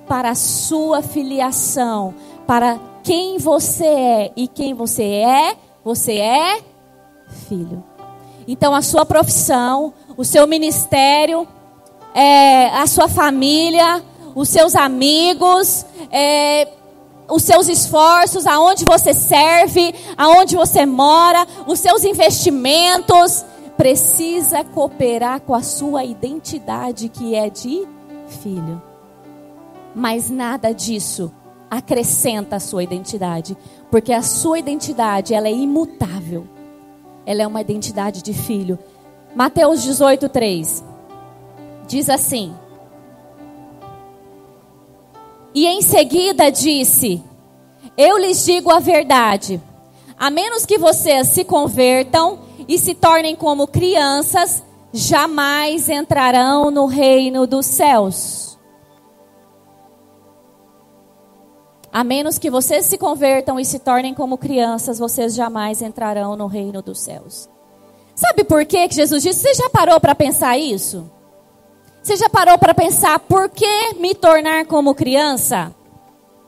para 0.06 0.30
a 0.30 0.34
sua 0.34 1.02
filiação, 1.02 2.14
para 2.46 2.78
quem 3.02 3.38
você 3.38 3.86
é 3.86 4.32
e 4.36 4.48
quem 4.48 4.74
você 4.74 5.04
é, 5.04 5.56
você 5.84 6.18
é 6.18 6.60
filho. 7.48 7.82
Então 8.46 8.74
a 8.74 8.82
sua 8.82 9.06
profissão, 9.06 9.94
o 10.16 10.24
seu 10.24 10.46
ministério, 10.46 11.46
é, 12.14 12.66
a 12.68 12.86
sua 12.86 13.08
família, 13.08 14.02
os 14.34 14.48
seus 14.48 14.74
amigos, 14.74 15.84
é, 16.10 16.68
os 17.28 17.42
seus 17.42 17.68
esforços, 17.68 18.46
aonde 18.46 18.84
você 18.84 19.14
serve, 19.14 19.94
aonde 20.16 20.56
você 20.56 20.84
mora, 20.84 21.46
os 21.66 21.78
seus 21.78 22.04
investimentos, 22.04 23.44
precisa 23.76 24.62
cooperar 24.62 25.40
com 25.40 25.54
a 25.54 25.62
sua 25.62 26.04
identidade 26.04 27.08
que 27.08 27.34
é 27.34 27.48
de 27.48 27.86
filho. 28.42 28.80
Mas 29.94 30.30
nada 30.30 30.72
disso 30.72 31.32
acrescenta 31.70 32.56
a 32.56 32.60
sua 32.60 32.82
identidade, 32.82 33.56
porque 33.90 34.12
a 34.12 34.22
sua 34.22 34.58
identidade, 34.58 35.34
ela 35.34 35.48
é 35.48 35.52
imutável. 35.52 36.46
Ela 37.24 37.42
é 37.42 37.46
uma 37.46 37.60
identidade 37.60 38.22
de 38.22 38.34
filho. 38.34 38.78
Mateus 39.34 39.82
18:3 39.82 40.84
diz 41.86 42.10
assim: 42.10 42.54
e 45.54 45.66
em 45.66 45.82
seguida 45.82 46.50
disse: 46.50 47.22
Eu 47.96 48.18
lhes 48.18 48.44
digo 48.44 48.70
a 48.70 48.78
verdade. 48.78 49.60
A 50.18 50.30
menos 50.30 50.64
que 50.64 50.78
vocês 50.78 51.28
se 51.28 51.44
convertam 51.44 52.38
e 52.68 52.78
se 52.78 52.94
tornem 52.94 53.34
como 53.34 53.66
crianças, 53.66 54.62
jamais 54.92 55.88
entrarão 55.88 56.70
no 56.70 56.86
reino 56.86 57.46
dos 57.46 57.66
céus. 57.66 58.58
A 61.92 62.02
menos 62.02 62.38
que 62.38 62.50
vocês 62.50 62.86
se 62.86 62.96
convertam 62.96 63.60
e 63.60 63.64
se 63.64 63.78
tornem 63.78 64.14
como 64.14 64.38
crianças, 64.38 64.98
vocês 64.98 65.34
jamais 65.34 65.82
entrarão 65.82 66.36
no 66.36 66.46
reino 66.46 66.80
dos 66.80 66.98
céus. 67.00 67.50
Sabe 68.14 68.44
por 68.44 68.64
que 68.64 68.90
Jesus 68.90 69.22
disse? 69.22 69.40
Você 69.40 69.54
já 69.54 69.68
parou 69.68 70.00
para 70.00 70.14
pensar 70.14 70.56
isso? 70.56 71.10
Você 72.02 72.16
já 72.16 72.28
parou 72.28 72.58
para 72.58 72.74
pensar 72.74 73.18
por 73.20 73.48
que 73.48 73.94
me 73.94 74.12
tornar 74.12 74.66
como 74.66 74.92
criança? 74.92 75.72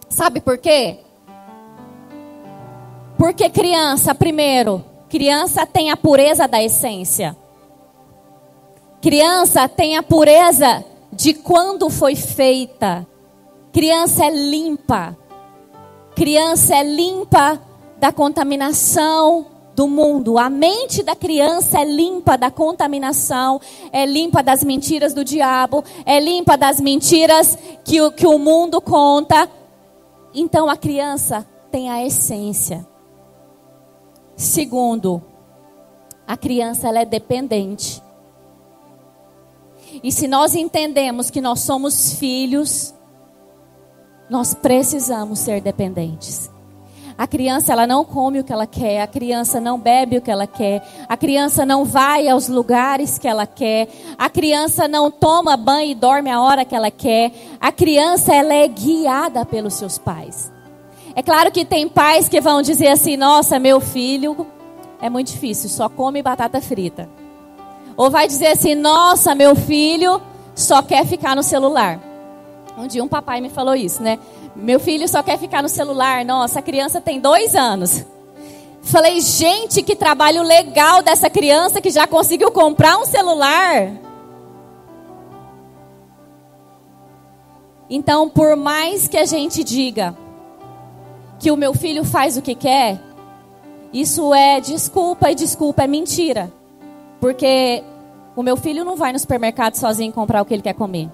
Sabe 0.08 0.40
por 0.40 0.58
quê? 0.58 0.98
Porque 3.16 3.48
criança, 3.48 4.14
primeiro, 4.14 4.84
criança 5.08 5.64
tem 5.64 5.92
a 5.92 5.96
pureza 5.96 6.48
da 6.48 6.60
essência. 6.60 7.36
Criança 9.00 9.68
tem 9.68 9.96
a 9.96 10.02
pureza 10.02 10.84
de 11.12 11.34
quando 11.34 11.88
foi 11.88 12.16
feita. 12.16 13.06
Criança 13.72 14.24
é 14.24 14.30
limpa. 14.30 15.16
Criança 16.16 16.74
é 16.74 16.82
limpa 16.82 17.60
da 17.98 18.10
contaminação 18.10 19.46
do 19.74 19.88
mundo. 19.88 20.38
A 20.38 20.48
mente 20.48 21.02
da 21.02 21.16
criança 21.16 21.80
é 21.80 21.84
limpa 21.84 22.36
da 22.36 22.50
contaminação, 22.50 23.60
é 23.92 24.06
limpa 24.06 24.42
das 24.42 24.62
mentiras 24.62 25.12
do 25.12 25.24
diabo, 25.24 25.84
é 26.06 26.20
limpa 26.20 26.56
das 26.56 26.80
mentiras 26.80 27.58
que 27.84 28.00
o, 28.00 28.12
que 28.12 28.26
o 28.26 28.38
mundo 28.38 28.80
conta. 28.80 29.48
Então 30.34 30.68
a 30.68 30.76
criança 30.76 31.46
tem 31.70 31.90
a 31.90 32.04
essência. 32.04 32.86
Segundo, 34.36 35.22
a 36.26 36.36
criança 36.36 36.88
ela 36.88 37.00
é 37.00 37.04
dependente. 37.04 38.02
E 40.02 40.10
se 40.10 40.26
nós 40.26 40.54
entendemos 40.54 41.30
que 41.30 41.40
nós 41.40 41.60
somos 41.60 42.14
filhos, 42.14 42.94
nós 44.28 44.54
precisamos 44.54 45.38
ser 45.38 45.60
dependentes. 45.60 46.50
A 47.16 47.28
criança 47.28 47.72
ela 47.72 47.86
não 47.86 48.04
come 48.04 48.40
o 48.40 48.44
que 48.44 48.52
ela 48.52 48.66
quer, 48.66 49.00
a 49.00 49.06
criança 49.06 49.60
não 49.60 49.78
bebe 49.78 50.18
o 50.18 50.20
que 50.20 50.30
ela 50.30 50.48
quer, 50.48 50.84
a 51.08 51.16
criança 51.16 51.64
não 51.64 51.84
vai 51.84 52.28
aos 52.28 52.48
lugares 52.48 53.18
que 53.18 53.28
ela 53.28 53.46
quer, 53.46 53.88
a 54.18 54.28
criança 54.28 54.88
não 54.88 55.12
toma 55.12 55.56
banho 55.56 55.92
e 55.92 55.94
dorme 55.94 56.28
a 56.28 56.40
hora 56.40 56.64
que 56.64 56.74
ela 56.74 56.90
quer. 56.90 57.32
A 57.60 57.70
criança 57.70 58.34
ela 58.34 58.52
é 58.52 58.66
guiada 58.66 59.46
pelos 59.46 59.74
seus 59.74 59.96
pais. 59.96 60.52
É 61.14 61.22
claro 61.22 61.52
que 61.52 61.64
tem 61.64 61.88
pais 61.88 62.28
que 62.28 62.40
vão 62.40 62.60
dizer 62.60 62.88
assim: 62.88 63.16
"Nossa, 63.16 63.60
meu 63.60 63.80
filho 63.80 64.44
é 65.00 65.08
muito 65.08 65.28
difícil, 65.28 65.68
só 65.68 65.88
come 65.88 66.20
batata 66.20 66.60
frita". 66.60 67.08
Ou 67.96 68.10
vai 68.10 68.26
dizer 68.26 68.48
assim: 68.48 68.74
"Nossa, 68.74 69.36
meu 69.36 69.54
filho 69.54 70.20
só 70.52 70.82
quer 70.82 71.06
ficar 71.06 71.36
no 71.36 71.44
celular". 71.44 72.00
Um 72.76 72.88
dia 72.88 73.04
um 73.04 73.08
papai 73.08 73.40
me 73.40 73.48
falou 73.48 73.76
isso, 73.76 74.02
né? 74.02 74.18
Meu 74.56 74.78
filho 74.78 75.08
só 75.08 75.22
quer 75.22 75.38
ficar 75.38 75.62
no 75.62 75.68
celular. 75.68 76.24
Nossa, 76.24 76.60
a 76.60 76.62
criança 76.62 77.00
tem 77.00 77.20
dois 77.20 77.54
anos. 77.54 78.04
Falei, 78.82 79.20
gente, 79.20 79.82
que 79.82 79.96
trabalho 79.96 80.42
legal 80.42 81.02
dessa 81.02 81.30
criança 81.30 81.80
que 81.80 81.90
já 81.90 82.06
conseguiu 82.06 82.50
comprar 82.50 82.98
um 82.98 83.06
celular. 83.06 83.90
Então, 87.88 88.28
por 88.28 88.56
mais 88.56 89.08
que 89.08 89.16
a 89.16 89.24
gente 89.24 89.64
diga 89.64 90.16
que 91.38 91.50
o 91.50 91.56
meu 91.56 91.74
filho 91.74 92.04
faz 92.04 92.36
o 92.36 92.42
que 92.42 92.54
quer, 92.54 93.00
isso 93.92 94.34
é 94.34 94.60
desculpa 94.60 95.30
e 95.30 95.34
desculpa 95.34 95.84
é 95.84 95.86
mentira. 95.86 96.52
Porque 97.20 97.82
o 98.36 98.42
meu 98.42 98.56
filho 98.56 98.84
não 98.84 98.96
vai 98.96 99.12
no 99.12 99.18
supermercado 99.18 99.76
sozinho 99.76 100.12
comprar 100.12 100.42
o 100.42 100.44
que 100.44 100.52
ele 100.52 100.62
quer 100.62 100.74
comer. 100.74 101.08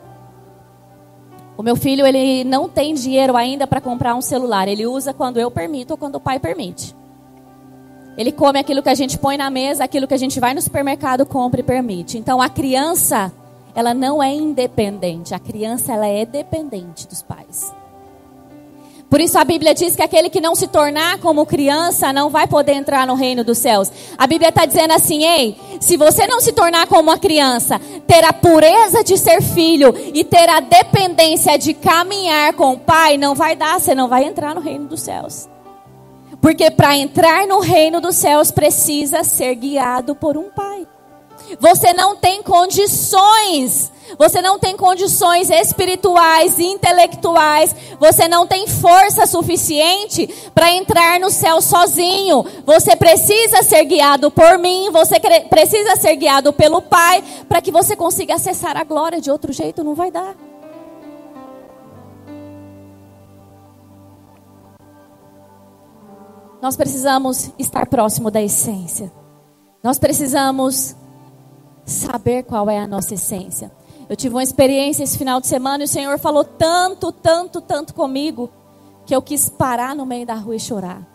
O 1.60 1.62
meu 1.62 1.76
filho, 1.76 2.06
ele 2.06 2.42
não 2.42 2.70
tem 2.70 2.94
dinheiro 2.94 3.36
ainda 3.36 3.66
para 3.66 3.82
comprar 3.82 4.14
um 4.14 4.22
celular. 4.22 4.66
Ele 4.66 4.86
usa 4.86 5.12
quando 5.12 5.38
eu 5.38 5.50
permito 5.50 5.92
ou 5.92 5.98
quando 5.98 6.14
o 6.14 6.20
pai 6.20 6.40
permite. 6.40 6.96
Ele 8.16 8.32
come 8.32 8.58
aquilo 8.58 8.82
que 8.82 8.88
a 8.88 8.94
gente 8.94 9.18
põe 9.18 9.36
na 9.36 9.50
mesa, 9.50 9.84
aquilo 9.84 10.08
que 10.08 10.14
a 10.14 10.16
gente 10.16 10.40
vai 10.40 10.54
no 10.54 10.62
supermercado, 10.62 11.26
compra 11.26 11.60
e 11.60 11.62
permite. 11.62 12.16
Então 12.16 12.40
a 12.40 12.48
criança, 12.48 13.30
ela 13.74 13.92
não 13.92 14.22
é 14.22 14.32
independente. 14.32 15.34
A 15.34 15.38
criança, 15.38 15.92
ela 15.92 16.06
é 16.06 16.24
dependente 16.24 17.06
dos 17.06 17.20
pais. 17.20 17.70
Por 19.10 19.20
isso 19.20 19.36
a 19.36 19.44
Bíblia 19.44 19.74
diz 19.74 19.96
que 19.96 20.02
aquele 20.02 20.30
que 20.30 20.40
não 20.40 20.54
se 20.54 20.68
tornar 20.68 21.18
como 21.18 21.44
criança 21.44 22.12
não 22.12 22.30
vai 22.30 22.46
poder 22.46 22.74
entrar 22.74 23.04
no 23.08 23.16
reino 23.16 23.42
dos 23.42 23.58
céus. 23.58 23.90
A 24.16 24.24
Bíblia 24.24 24.50
está 24.50 24.64
dizendo 24.64 24.92
assim: 24.92 25.24
ei, 25.24 25.56
se 25.80 25.96
você 25.96 26.28
não 26.28 26.40
se 26.40 26.52
tornar 26.52 26.86
como 26.86 27.10
uma 27.10 27.18
criança, 27.18 27.80
ter 28.06 28.24
a 28.24 28.32
pureza 28.32 29.02
de 29.02 29.18
ser 29.18 29.42
filho 29.42 29.92
e 30.14 30.22
ter 30.22 30.48
a 30.48 30.60
dependência 30.60 31.58
de 31.58 31.74
caminhar 31.74 32.52
com 32.52 32.74
o 32.74 32.78
pai, 32.78 33.18
não 33.18 33.34
vai 33.34 33.56
dar, 33.56 33.80
você 33.80 33.96
não 33.96 34.06
vai 34.06 34.22
entrar 34.24 34.54
no 34.54 34.60
reino 34.60 34.86
dos 34.86 35.00
céus. 35.00 35.48
Porque 36.40 36.70
para 36.70 36.96
entrar 36.96 37.48
no 37.48 37.58
reino 37.58 38.00
dos 38.00 38.14
céus 38.14 38.52
precisa 38.52 39.24
ser 39.24 39.56
guiado 39.56 40.14
por 40.14 40.36
um 40.36 40.50
pai. 40.50 40.86
Você 41.58 41.92
não 41.92 42.16
tem 42.16 42.42
condições 42.42 43.90
você 44.18 44.42
não 44.42 44.58
tem 44.58 44.76
condições 44.76 45.50
espirituais 45.50 46.58
intelectuais, 46.58 47.74
você 47.98 48.28
não 48.28 48.46
tem 48.46 48.66
força 48.66 49.26
suficiente 49.26 50.28
para 50.54 50.72
entrar 50.72 51.20
no 51.20 51.30
céu 51.30 51.60
sozinho. 51.60 52.44
Você 52.64 52.96
precisa 52.96 53.62
ser 53.62 53.84
guiado 53.84 54.30
por 54.30 54.58
mim, 54.58 54.90
você 54.90 55.18
precisa 55.48 55.96
ser 55.96 56.16
guiado 56.16 56.52
pelo 56.52 56.82
Pai, 56.82 57.22
para 57.48 57.60
que 57.60 57.70
você 57.70 57.94
consiga 57.94 58.34
acessar 58.34 58.76
a 58.76 58.84
glória. 58.84 59.20
De 59.20 59.30
outro 59.30 59.52
jeito, 59.52 59.84
não 59.84 59.94
vai 59.94 60.10
dar. 60.10 60.34
Nós 66.60 66.76
precisamos 66.76 67.50
estar 67.58 67.86
próximo 67.86 68.30
da 68.30 68.42
essência. 68.42 69.10
Nós 69.82 69.98
precisamos 69.98 70.94
saber 71.90 72.44
qual 72.44 72.68
é 72.70 72.78
a 72.78 72.86
nossa 72.86 73.14
essência. 73.14 73.70
Eu 74.08 74.16
tive 74.16 74.34
uma 74.34 74.42
experiência 74.42 75.04
esse 75.04 75.16
final 75.16 75.40
de 75.40 75.46
semana 75.46 75.84
e 75.84 75.86
o 75.86 75.88
Senhor 75.88 76.18
falou 76.18 76.44
tanto, 76.44 77.12
tanto, 77.12 77.60
tanto 77.60 77.94
comigo 77.94 78.50
que 79.06 79.14
eu 79.14 79.22
quis 79.22 79.48
parar 79.48 79.94
no 79.94 80.04
meio 80.04 80.26
da 80.26 80.34
rua 80.34 80.56
e 80.56 80.60
chorar. 80.60 81.06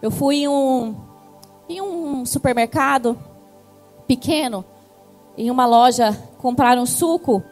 Eu 0.00 0.10
fui 0.10 0.44
em 0.44 0.48
um, 0.48 0.94
em 1.68 1.80
um 1.80 2.24
supermercado 2.24 3.18
pequeno, 4.06 4.64
em 5.36 5.50
uma 5.50 5.66
loja, 5.66 6.12
comprar 6.38 6.78
um 6.78 6.86
suco. 6.86 7.42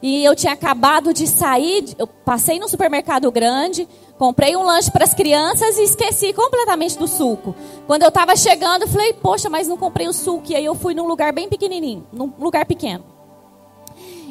E 0.00 0.24
eu 0.24 0.34
tinha 0.34 0.52
acabado 0.52 1.12
de 1.12 1.26
sair, 1.26 1.94
eu 1.98 2.06
passei 2.06 2.58
no 2.58 2.68
supermercado 2.68 3.30
grande, 3.30 3.88
comprei 4.20 4.54
um 4.54 4.62
lanche 4.62 4.90
para 4.90 5.02
as 5.02 5.14
crianças 5.14 5.78
e 5.78 5.82
esqueci 5.82 6.34
completamente 6.34 6.98
do 6.98 7.08
suco. 7.08 7.56
Quando 7.86 8.02
eu 8.02 8.10
estava 8.10 8.36
chegando, 8.36 8.82
eu 8.82 8.88
falei, 8.88 9.14
poxa, 9.14 9.48
mas 9.48 9.66
não 9.66 9.78
comprei 9.78 10.06
o 10.08 10.12
suco. 10.12 10.44
E 10.52 10.54
aí 10.54 10.62
eu 10.62 10.74
fui 10.74 10.92
num 10.92 11.06
lugar 11.06 11.32
bem 11.32 11.48
pequenininho, 11.48 12.06
num 12.12 12.30
lugar 12.38 12.66
pequeno. 12.66 13.02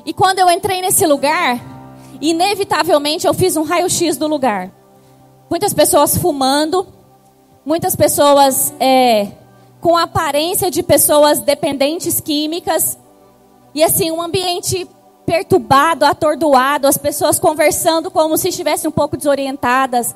E 0.05 0.13
quando 0.13 0.37
eu 0.37 0.49
entrei 0.51 0.79
nesse 0.79 1.07
lugar, 1.07 1.59
inevitavelmente 2.21 3.25
eu 3.25 3.33
fiz 3.33 3.57
um 3.57 3.63
raio-x 3.63 4.15
do 4.15 4.27
lugar. 4.27 4.71
Muitas 5.49 5.73
pessoas 5.73 6.15
fumando, 6.15 6.85
muitas 7.65 7.95
pessoas 7.95 8.71
é, 8.79 9.29
com 9.81 9.97
aparência 9.97 10.69
de 10.69 10.83
pessoas 10.83 11.39
dependentes 11.39 12.19
químicas. 12.19 12.95
E 13.73 13.83
assim, 13.83 14.11
um 14.11 14.21
ambiente 14.21 14.87
perturbado, 15.29 16.05
atordoado, 16.05 16.87
as 16.87 16.97
pessoas 16.97 17.37
conversando 17.37 18.09
como 18.09 18.35
se 18.35 18.49
estivessem 18.49 18.89
um 18.89 18.91
pouco 18.91 19.15
desorientadas. 19.15 20.15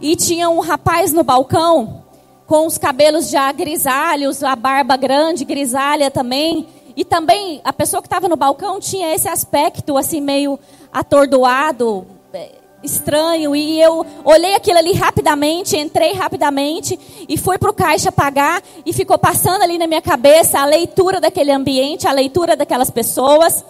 E 0.00 0.14
tinha 0.14 0.48
um 0.48 0.60
rapaz 0.60 1.12
no 1.12 1.24
balcão 1.24 2.04
com 2.46 2.64
os 2.64 2.78
cabelos 2.78 3.28
já 3.28 3.50
grisalhos, 3.50 4.44
a 4.44 4.54
barba 4.54 4.96
grande, 4.96 5.44
grisalha 5.44 6.12
também, 6.12 6.64
e 6.94 7.04
também 7.04 7.60
a 7.64 7.72
pessoa 7.72 8.00
que 8.00 8.06
estava 8.06 8.28
no 8.28 8.36
balcão 8.36 8.78
tinha 8.78 9.12
esse 9.12 9.28
aspecto 9.28 9.98
assim 9.98 10.20
meio 10.20 10.60
atordoado, 10.92 12.06
é, 12.32 12.52
estranho. 12.84 13.56
E 13.56 13.80
eu 13.80 14.06
olhei 14.24 14.54
aquilo 14.54 14.78
ali 14.78 14.92
rapidamente, 14.92 15.76
entrei 15.76 16.12
rapidamente 16.12 16.96
e 17.28 17.36
fui 17.36 17.58
para 17.58 17.70
o 17.70 17.74
caixa 17.74 18.12
pagar 18.12 18.62
e 18.84 18.92
ficou 18.92 19.18
passando 19.18 19.62
ali 19.62 19.76
na 19.76 19.88
minha 19.88 20.00
cabeça 20.00 20.60
a 20.60 20.64
leitura 20.64 21.20
daquele 21.20 21.50
ambiente, 21.50 22.06
a 22.06 22.12
leitura 22.12 22.54
daquelas 22.54 22.90
pessoas. 22.92 23.64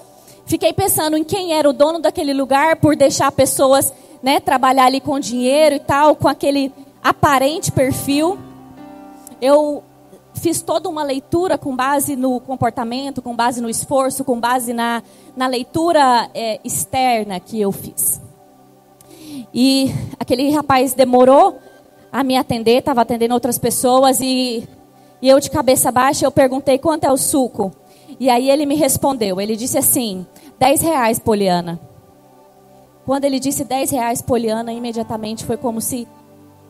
Fiquei 0.46 0.72
pensando 0.72 1.16
em 1.16 1.24
quem 1.24 1.52
era 1.52 1.68
o 1.68 1.72
dono 1.72 1.98
daquele 1.98 2.32
lugar 2.32 2.76
por 2.76 2.94
deixar 2.94 3.32
pessoas 3.32 3.92
né, 4.22 4.38
trabalhar 4.38 4.86
ali 4.86 5.00
com 5.00 5.18
dinheiro 5.18 5.74
e 5.74 5.80
tal, 5.80 6.14
com 6.14 6.28
aquele 6.28 6.72
aparente 7.02 7.72
perfil. 7.72 8.38
Eu 9.40 9.82
fiz 10.34 10.62
toda 10.62 10.88
uma 10.88 11.02
leitura 11.02 11.58
com 11.58 11.74
base 11.74 12.14
no 12.14 12.38
comportamento, 12.38 13.20
com 13.20 13.34
base 13.34 13.60
no 13.60 13.68
esforço, 13.68 14.24
com 14.24 14.38
base 14.38 14.72
na, 14.72 15.02
na 15.36 15.48
leitura 15.48 16.30
é, 16.32 16.60
externa 16.62 17.40
que 17.40 17.60
eu 17.60 17.72
fiz. 17.72 18.20
E 19.52 19.92
aquele 20.18 20.50
rapaz 20.50 20.94
demorou 20.94 21.58
a 22.12 22.22
me 22.22 22.36
atender, 22.36 22.78
estava 22.78 23.02
atendendo 23.02 23.34
outras 23.34 23.58
pessoas 23.58 24.20
e, 24.20 24.66
e 25.20 25.28
eu 25.28 25.40
de 25.40 25.50
cabeça 25.50 25.90
baixa 25.90 26.24
eu 26.24 26.30
perguntei 26.30 26.78
quanto 26.78 27.04
é 27.04 27.10
o 27.10 27.16
suco. 27.16 27.72
E 28.18 28.30
aí 28.30 28.50
ele 28.50 28.64
me 28.64 28.74
respondeu, 28.74 29.40
ele 29.40 29.56
disse 29.56 29.76
assim, 29.76 30.26
10 30.58 30.80
reais, 30.80 31.18
Poliana. 31.18 31.78
Quando 33.04 33.24
ele 33.24 33.38
disse 33.38 33.64
10 33.64 33.90
reais, 33.90 34.22
Poliana, 34.22 34.72
imediatamente 34.72 35.44
foi 35.44 35.56
como 35.56 35.80
se, 35.80 36.08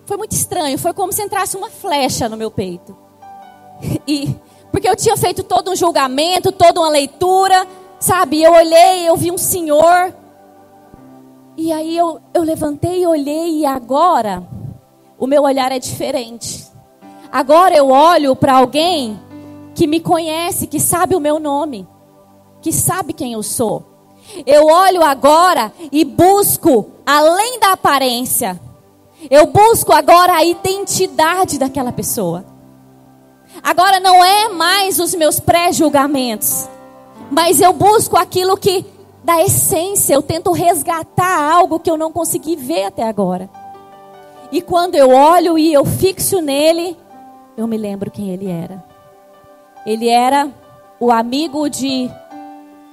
foi 0.05 0.17
muito 0.17 0.33
estranho, 0.33 0.79
foi 0.79 0.93
como 0.93 1.13
se 1.13 1.23
entrasse 1.23 1.57
uma 1.57 1.71
flecha 1.71 2.29
no 2.29 2.37
meu 2.37 2.51
peito. 2.51 2.97
E 4.07 4.35
porque 4.77 4.89
eu 4.89 4.95
tinha 4.95 5.17
feito 5.17 5.43
todo 5.43 5.71
um 5.71 5.75
julgamento, 5.75 6.53
toda 6.53 6.81
uma 6.81 6.91
leitura, 6.91 7.67
sabe? 7.99 8.43
Eu 8.43 8.53
olhei, 8.53 9.09
eu 9.09 9.17
vi 9.17 9.31
um 9.31 9.39
senhor. 9.39 10.15
E 11.57 11.73
aí 11.73 11.97
eu, 11.97 12.21
eu 12.35 12.43
levantei 12.43 13.07
olhei, 13.07 13.61
e 13.61 13.65
agora 13.65 14.47
o 15.19 15.27
meu 15.27 15.45
olhar 15.45 15.73
é 15.73 15.79
diferente. 15.79 16.67
Agora 17.33 17.75
eu 17.75 17.89
olho 17.89 18.37
para 18.37 18.59
alguém 18.59 19.19
que 19.77 19.87
me 19.87 20.01
conhece, 20.01 20.67
que 20.67 20.81
sabe 20.81 21.15
o 21.15 21.21
meu 21.21 21.39
nome, 21.39 21.87
que 22.63 22.73
sabe 22.73 23.13
quem 23.13 23.35
eu 23.35 23.43
sou. 23.43 23.85
Eu 24.47 24.67
olho 24.67 25.05
agora 25.05 25.71
e 25.93 26.03
busco 26.03 26.91
além 27.05 27.61
da 27.61 27.73
aparência. 27.73 28.59
Eu 29.31 29.47
busco 29.47 29.93
agora 29.93 30.33
a 30.33 30.45
identidade 30.45 31.59
daquela 31.59 31.93
pessoa. 31.93 32.45
Agora 33.63 34.01
não 34.01 34.25
é 34.25 34.49
mais 34.49 34.99
os 34.99 35.15
meus 35.15 35.39
pré-julgamentos, 35.39 36.67
mas 37.31 37.61
eu 37.61 37.73
busco 37.75 38.17
aquilo 38.17 38.57
que 38.57 38.85
da 39.23 39.43
essência, 39.43 40.15
eu 40.15 40.23
tento 40.23 40.53
resgatar 40.53 41.53
algo 41.53 41.81
que 41.81 41.91
eu 41.91 41.99
não 41.99 42.13
consegui 42.13 42.57
ver 42.57 42.85
até 42.85 43.03
agora. 43.03 43.51
E 44.51 44.63
quando 44.63 44.95
eu 44.95 45.11
olho 45.11 45.59
e 45.59 45.73
eu 45.73 45.85
fixo 45.85 46.41
nele, 46.41 46.97
eu 47.57 47.67
me 47.67 47.77
lembro 47.77 48.11
quem 48.11 48.31
ele 48.31 48.49
era. 48.49 48.86
Ele 49.87 50.09
era 50.09 50.51
o 50.99 51.13
amigo 51.13 51.71
de 51.71 52.11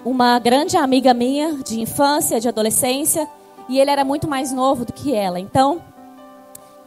uma 0.06 0.38
grande 0.38 0.78
amiga 0.78 1.14
minha 1.14 1.56
de 1.64 1.82
infância, 1.82 2.40
de 2.40 2.48
adolescência, 2.48 3.28
e 3.68 3.80
ele 3.80 3.90
era 3.90 4.06
muito 4.06 4.28
mais 4.28 4.52
novo 4.52 4.86
do 4.86 4.94
que 4.94 5.14
ela. 5.14 5.40
Então, 5.40 5.82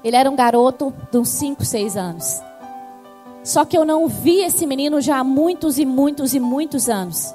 ele 0.04 0.16
era 0.16 0.30
um 0.30 0.36
garoto 0.36 0.94
de 1.10 1.18
uns 1.18 1.28
5, 1.30 1.64
6 1.64 1.96
anos. 1.96 2.40
Só 3.42 3.64
que 3.64 3.76
eu 3.76 3.84
não 3.84 4.06
vi 4.06 4.42
esse 4.42 4.66
menino 4.66 5.00
já 5.00 5.18
há 5.18 5.24
muitos 5.24 5.78
e 5.78 5.84
muitos 5.84 6.34
e 6.34 6.40
muitos 6.40 6.88
anos. 6.88 7.34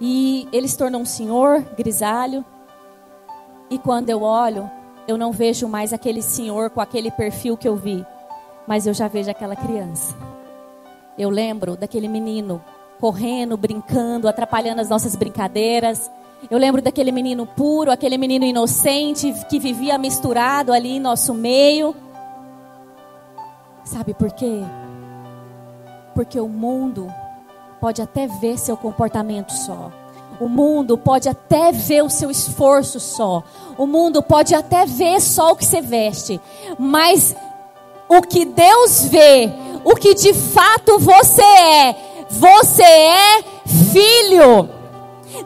E 0.00 0.48
ele 0.52 0.68
se 0.68 0.78
tornou 0.78 1.02
um 1.02 1.06
senhor 1.06 1.62
grisalho. 1.76 2.44
E 3.68 3.78
quando 3.78 4.08
eu 4.08 4.22
olho, 4.22 4.70
eu 5.06 5.18
não 5.18 5.32
vejo 5.32 5.68
mais 5.68 5.92
aquele 5.92 6.22
senhor 6.22 6.70
com 6.70 6.80
aquele 6.80 7.10
perfil 7.10 7.56
que 7.56 7.68
eu 7.68 7.76
vi, 7.76 8.04
mas 8.66 8.86
eu 8.86 8.94
já 8.94 9.08
vejo 9.08 9.30
aquela 9.30 9.56
criança. 9.56 10.14
Eu 11.20 11.28
lembro 11.28 11.76
daquele 11.76 12.08
menino 12.08 12.64
correndo, 12.98 13.54
brincando, 13.54 14.26
atrapalhando 14.26 14.80
as 14.80 14.88
nossas 14.88 15.14
brincadeiras. 15.14 16.10
Eu 16.50 16.56
lembro 16.56 16.80
daquele 16.80 17.12
menino 17.12 17.44
puro, 17.44 17.90
aquele 17.90 18.16
menino 18.16 18.46
inocente 18.46 19.30
que 19.46 19.58
vivia 19.58 19.98
misturado 19.98 20.72
ali 20.72 20.96
em 20.96 20.98
nosso 20.98 21.34
meio. 21.34 21.94
Sabe 23.84 24.14
por 24.14 24.32
quê? 24.32 24.62
Porque 26.14 26.40
o 26.40 26.48
mundo 26.48 27.12
pode 27.82 28.00
até 28.00 28.26
ver 28.26 28.58
seu 28.58 28.78
comportamento 28.78 29.52
só. 29.52 29.92
O 30.40 30.48
mundo 30.48 30.96
pode 30.96 31.28
até 31.28 31.70
ver 31.70 32.02
o 32.02 32.08
seu 32.08 32.30
esforço 32.30 32.98
só. 32.98 33.44
O 33.76 33.86
mundo 33.86 34.22
pode 34.22 34.54
até 34.54 34.86
ver 34.86 35.20
só 35.20 35.52
o 35.52 35.56
que 35.56 35.66
você 35.66 35.82
veste. 35.82 36.40
Mas 36.78 37.36
o 38.08 38.22
que 38.22 38.46
Deus 38.46 39.04
vê, 39.04 39.52
o 39.84 39.94
que 39.94 40.14
de 40.14 40.34
fato 40.34 40.98
você 40.98 41.42
é, 41.42 41.96
você 42.30 42.82
é 42.82 43.44
filho. 43.92 44.80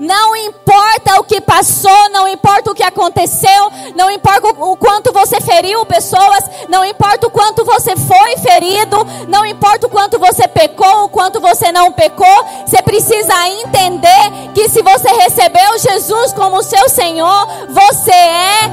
Não 0.00 0.34
importa 0.34 1.20
o 1.20 1.24
que 1.24 1.40
passou, 1.40 2.10
não 2.10 2.26
importa 2.26 2.70
o 2.70 2.74
que 2.74 2.82
aconteceu, 2.82 3.70
não 3.94 4.10
importa 4.10 4.48
o 4.48 4.76
quanto 4.76 5.12
você 5.12 5.40
feriu 5.40 5.84
pessoas, 5.86 6.44
não 6.68 6.84
importa 6.84 7.26
o 7.26 7.30
quanto 7.30 7.64
você 7.64 7.94
foi 7.94 8.36
ferido, 8.38 8.96
não 9.28 9.44
importa 9.44 9.86
o 9.86 9.90
quanto 9.90 10.18
você 10.18 10.48
pecou, 10.48 11.04
o 11.04 11.08
quanto 11.08 11.40
você 11.40 11.70
não 11.70 11.92
pecou, 11.92 12.44
você 12.66 12.82
precisa 12.82 13.48
entender 13.48 14.52
que 14.54 14.68
se 14.68 14.82
você 14.82 15.08
recebeu 15.08 15.78
Jesus 15.78 16.32
como 16.32 16.62
seu 16.62 16.88
Senhor, 16.88 17.46
você 17.68 18.10
é 18.10 18.70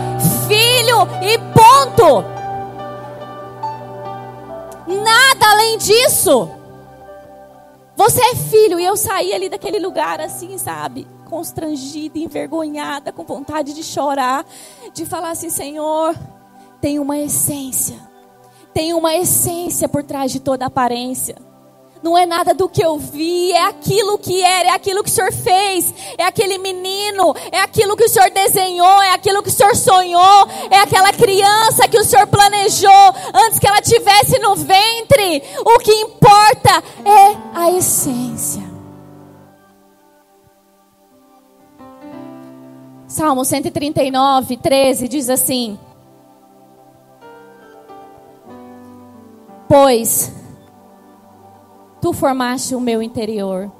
filho 0.48 1.08
e 1.22 1.38
ponto. 1.54 2.41
Nada 5.04 5.52
além 5.52 5.78
disso. 5.78 6.50
Você 7.96 8.22
é 8.22 8.36
filho. 8.36 8.80
E 8.80 8.86
eu 8.86 8.98
saí 8.98 9.34
ali 9.34 9.50
daquele 9.50 9.80
lugar 9.80 10.20
assim, 10.20 10.58
sabe? 10.58 11.08
Constrangida, 11.30 12.18
envergonhada, 12.18 13.12
com 13.12 13.24
vontade 13.24 13.74
de 13.74 13.84
chorar, 13.84 14.46
de 14.94 15.06
falar 15.06 15.32
assim: 15.32 15.50
Senhor, 15.50 16.16
tem 16.82 17.00
uma 17.00 17.18
essência. 17.18 17.96
Tem 18.74 18.94
uma 18.94 19.14
essência 19.16 19.88
por 19.88 20.04
trás 20.04 20.32
de 20.32 20.40
toda 20.40 20.66
aparência. 20.66 21.36
Não 22.02 22.18
é 22.18 22.26
nada 22.26 22.52
do 22.52 22.68
que 22.68 22.84
eu 22.84 22.98
vi, 22.98 23.52
é 23.52 23.66
aquilo 23.68 24.18
que 24.18 24.42
era, 24.42 24.70
é 24.70 24.72
aquilo 24.72 25.04
que 25.04 25.10
o 25.10 25.14
Senhor 25.14 25.32
fez, 25.32 25.94
é 26.18 26.24
aquele 26.24 26.58
menino, 26.58 27.36
é 27.52 27.60
aquilo 27.60 27.96
que 27.96 28.06
o 28.06 28.10
Senhor 28.10 28.32
desenhou, 28.32 29.02
é 29.04 29.14
aquilo 29.14 29.44
que 29.44 29.50
o 29.50 29.52
Senhor 29.52 29.76
sonhou, 29.76 30.48
é 30.72 30.78
aquela 30.78 31.14
criança 31.14 31.88
que 31.88 32.00
o 32.00 32.04
Senhor 32.04 32.26
planejou 32.26 33.14
antes 33.36 33.60
que 33.60 33.68
ela 33.68 33.82
tivesse 33.82 34.40
no 34.40 34.56
ventre. 34.56 35.44
O 35.64 35.78
que 35.78 35.92
importa 35.92 36.84
é 37.06 37.38
a 37.54 37.72
essência. 37.72 38.64
Salmo 43.08 43.46
139, 43.46 44.58
13 44.58 45.08
diz 45.08 45.30
assim: 45.30 45.78
Pois 49.68 50.41
Tu 52.02 52.12
formaste 52.14 52.74
o 52.76 52.82
meu 52.82 53.02
interior. 53.02 53.72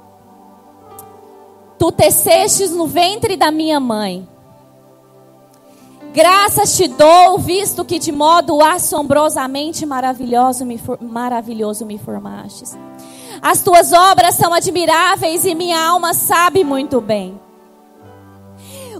Tu 1.78 1.90
tecestes 1.90 2.70
no 2.70 2.86
ventre 2.86 3.36
da 3.36 3.50
minha 3.50 3.80
mãe. 3.80 4.28
Graças 6.12 6.76
te 6.76 6.86
dou, 6.88 7.38
visto 7.38 7.84
que 7.84 7.98
de 7.98 8.12
modo 8.12 8.62
assombrosamente 8.62 9.84
maravilhoso 9.86 10.64
me, 10.64 10.80
maravilhoso 11.00 11.86
me 11.86 11.98
formastes. 11.98 12.78
As 13.40 13.62
tuas 13.62 13.92
obras 13.92 14.36
são 14.36 14.52
admiráveis 14.52 15.44
e 15.44 15.54
minha 15.54 15.82
alma 15.82 16.14
sabe 16.14 16.62
muito 16.62 17.00
bem. 17.00 17.40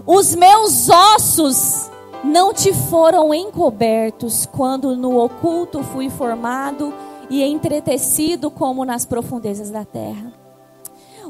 Os 0.05 0.35
meus 0.35 0.89
ossos 0.89 1.89
não 2.23 2.53
te 2.53 2.73
foram 2.73 3.33
encobertos 3.33 4.45
quando 4.45 4.95
no 4.97 5.17
oculto 5.17 5.83
fui 5.83 6.09
formado 6.09 6.93
e 7.33 7.41
entretecido 7.41 8.51
como 8.51 8.85
nas 8.85 9.05
profundezas 9.05 9.71
da 9.71 9.83
terra. 9.83 10.31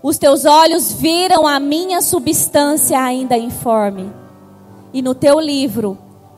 Os 0.02 0.18
teus 0.18 0.44
olhos 0.44 0.92
viram 0.92 1.48
a 1.48 1.62
minha 1.62 2.02
substância 2.02 3.00
ainda 3.00 3.38
informe, 3.38 4.12
e 4.92 5.02
no 5.02 5.16
teu 5.16 5.40
livro 5.40 5.98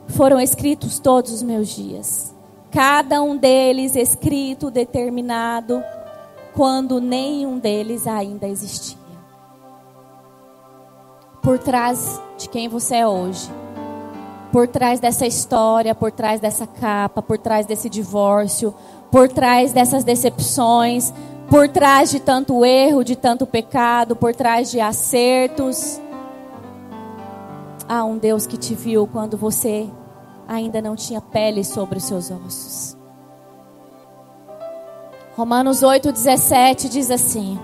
foram 0.09 0.39
escritos 0.39 0.99
todos 0.99 1.31
os 1.31 1.41
meus 1.41 1.69
dias, 1.69 2.31
cada 2.69 3.23
um 3.23 3.35
deles 3.35 3.95
escrito, 3.95 4.69
determinado, 4.69 5.83
quando 6.53 7.01
nenhum 7.01 7.57
deles 7.57 8.05
ainda 8.05 8.47
existia. 8.47 9.03
Por 11.41 11.57
trás 11.57 12.21
de 12.37 12.47
quem 12.49 12.67
você 12.67 12.97
é 12.97 13.07
hoje, 13.07 13.49
por 14.55 14.69
trás 14.69 15.01
dessa 15.01 15.27
história, 15.27 15.93
por 15.93 16.13
trás 16.13 16.39
dessa 16.39 16.65
capa, 16.65 17.21
por 17.21 17.37
trás 17.37 17.65
desse 17.65 17.89
divórcio, 17.89 18.73
por 19.15 19.29
trás 19.29 19.71
dessas 19.71 20.03
decepções, 20.03 21.13
por 21.49 21.69
trás 21.69 22.11
de 22.11 22.19
tanto 22.19 22.65
erro, 22.65 23.01
de 23.01 23.15
tanto 23.15 23.47
pecado, 23.47 24.13
por 24.13 24.35
trás 24.35 24.69
de 24.69 24.81
acertos. 24.81 26.01
Há 27.87 28.03
um 28.03 28.17
Deus 28.17 28.45
que 28.45 28.57
te 28.57 28.75
viu 28.75 29.07
quando 29.07 29.37
você 29.37 29.89
ainda 30.45 30.81
não 30.81 30.97
tinha 30.97 31.21
pele 31.21 31.63
sobre 31.63 31.97
os 31.97 32.03
seus 32.03 32.29
ossos. 32.29 32.97
Romanos 35.37 35.79
8,17 35.79 36.89
diz 36.89 37.09
assim. 37.09 37.57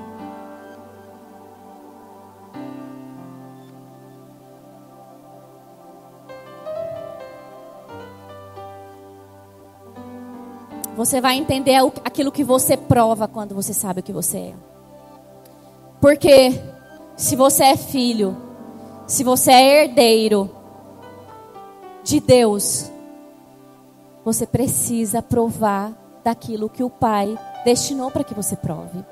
Você 11.02 11.20
vai 11.20 11.36
entender 11.36 11.78
aquilo 12.06 12.32
que 12.32 12.44
você 12.44 12.78
prova 12.78 13.28
quando 13.28 13.56
você 13.56 13.74
sabe 13.74 14.02
o 14.02 14.04
que 14.04 14.14
você 14.14 14.38
é. 14.38 14.54
Porque 16.00 16.62
se 17.18 17.36
você 17.36 17.64
é 17.64 17.76
filho, 17.76 18.38
se 19.08 19.24
você 19.24 19.52
é 19.52 19.84
herdeiro 19.84 20.48
de 22.04 22.20
Deus, 22.20 22.92
você 24.24 24.46
precisa 24.46 25.24
provar 25.24 25.92
daquilo 26.24 26.70
que 26.70 26.84
o 26.84 26.90
Pai 26.90 27.36
destinou 27.66 28.12
para 28.12 28.24
que 28.24 28.36
você 28.36 28.56
prove. 28.56 29.04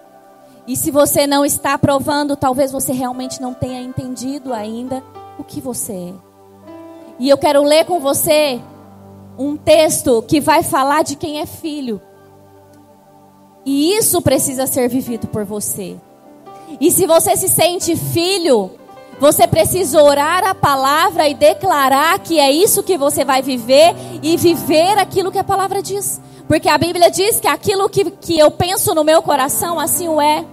E 0.67 0.75
se 0.75 0.91
você 0.91 1.25
não 1.25 1.43
está 1.43 1.75
provando, 1.75 2.35
talvez 2.35 2.71
você 2.71 2.93
realmente 2.93 3.41
não 3.41 3.55
tenha 3.55 3.81
entendido 3.81 4.53
ainda 4.53 5.03
o 5.39 5.43
que 5.43 5.59
você 5.59 5.93
é. 5.93 6.13
E 7.17 7.27
eu 7.27 7.37
quero 7.39 7.63
ler 7.63 7.85
com 7.85 7.99
você 7.99 8.61
um 9.39 9.55
texto 9.55 10.21
que 10.27 10.41
vai 10.41 10.61
falar 10.61 11.01
de 11.01 11.15
quem 11.15 11.39
é 11.39 11.45
filho. 11.45 12.01
E 13.65 13.95
isso 13.95 14.21
precisa 14.21 14.67
ser 14.67 14.89
vivido 14.89 15.27
por 15.27 15.45
você. 15.45 15.95
E 16.81 16.91
se 16.91 17.07
você 17.07 17.37
se 17.37 17.47
sente 17.47 17.95
filho, 17.95 18.71
você 19.17 19.47
precisa 19.47 20.03
orar 20.03 20.45
a 20.45 20.53
palavra 20.53 21.29
e 21.29 21.33
declarar 21.33 22.19
que 22.19 22.37
é 22.37 22.51
isso 22.51 22.83
que 22.83 22.97
você 22.97 23.23
vai 23.23 23.41
viver 23.41 23.95
e 24.21 24.35
viver 24.35 24.97
aquilo 24.97 25.31
que 25.31 25.39
a 25.39 25.43
palavra 25.43 25.81
diz. 25.81 26.19
Porque 26.45 26.67
a 26.67 26.77
Bíblia 26.77 27.09
diz 27.09 27.39
que 27.39 27.47
aquilo 27.47 27.87
que, 27.87 28.11
que 28.11 28.37
eu 28.37 28.51
penso 28.51 28.93
no 28.93 29.05
meu 29.05 29.21
coração, 29.21 29.79
assim 29.79 30.09
o 30.09 30.19
é. 30.19 30.43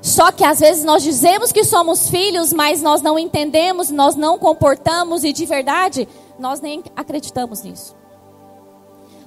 Só 0.00 0.32
que 0.32 0.42
às 0.42 0.58
vezes 0.58 0.82
nós 0.82 1.04
dizemos 1.04 1.52
que 1.52 1.62
somos 1.62 2.08
filhos, 2.08 2.52
mas 2.52 2.82
nós 2.82 3.02
não 3.02 3.16
entendemos, 3.16 3.88
nós 3.88 4.16
não 4.16 4.36
comportamos 4.36 5.22
e 5.22 5.32
de 5.32 5.46
verdade 5.46 6.08
nós 6.42 6.60
nem 6.60 6.82
acreditamos 6.96 7.62
nisso. 7.62 7.94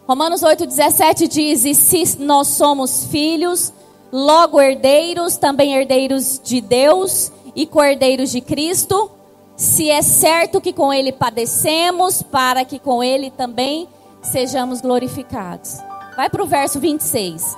Romanos 0.06 0.41
8,17 0.41 1.28
diz: 1.28 1.65
E 1.65 1.73
se 1.73 2.21
nós 2.21 2.49
somos 2.49 3.06
filhos, 3.06 3.73
logo 4.12 4.62
herdeiros, 4.62 5.38
também 5.38 5.73
herdeiros 5.73 6.39
de 6.43 6.62
Deus 6.62 7.32
e 7.56 7.65
co-herdeiros 7.65 8.30
de 8.30 8.41
Cristo, 8.41 9.10
se 9.56 9.89
é 9.89 10.01
certo 10.01 10.60
que 10.60 10.73
com 10.73 10.93
Ele 10.93 11.12
padecemos, 11.12 12.21
para 12.21 12.65
que 12.65 12.78
com 12.78 13.01
Ele 13.01 13.32
também 13.32 13.88
sejamos 14.21 14.82
glorificados. 14.82 15.78
Vai 16.15 16.30
para 16.30 16.43
o 16.43 16.47
verso 16.47 16.80
26. 16.80 17.58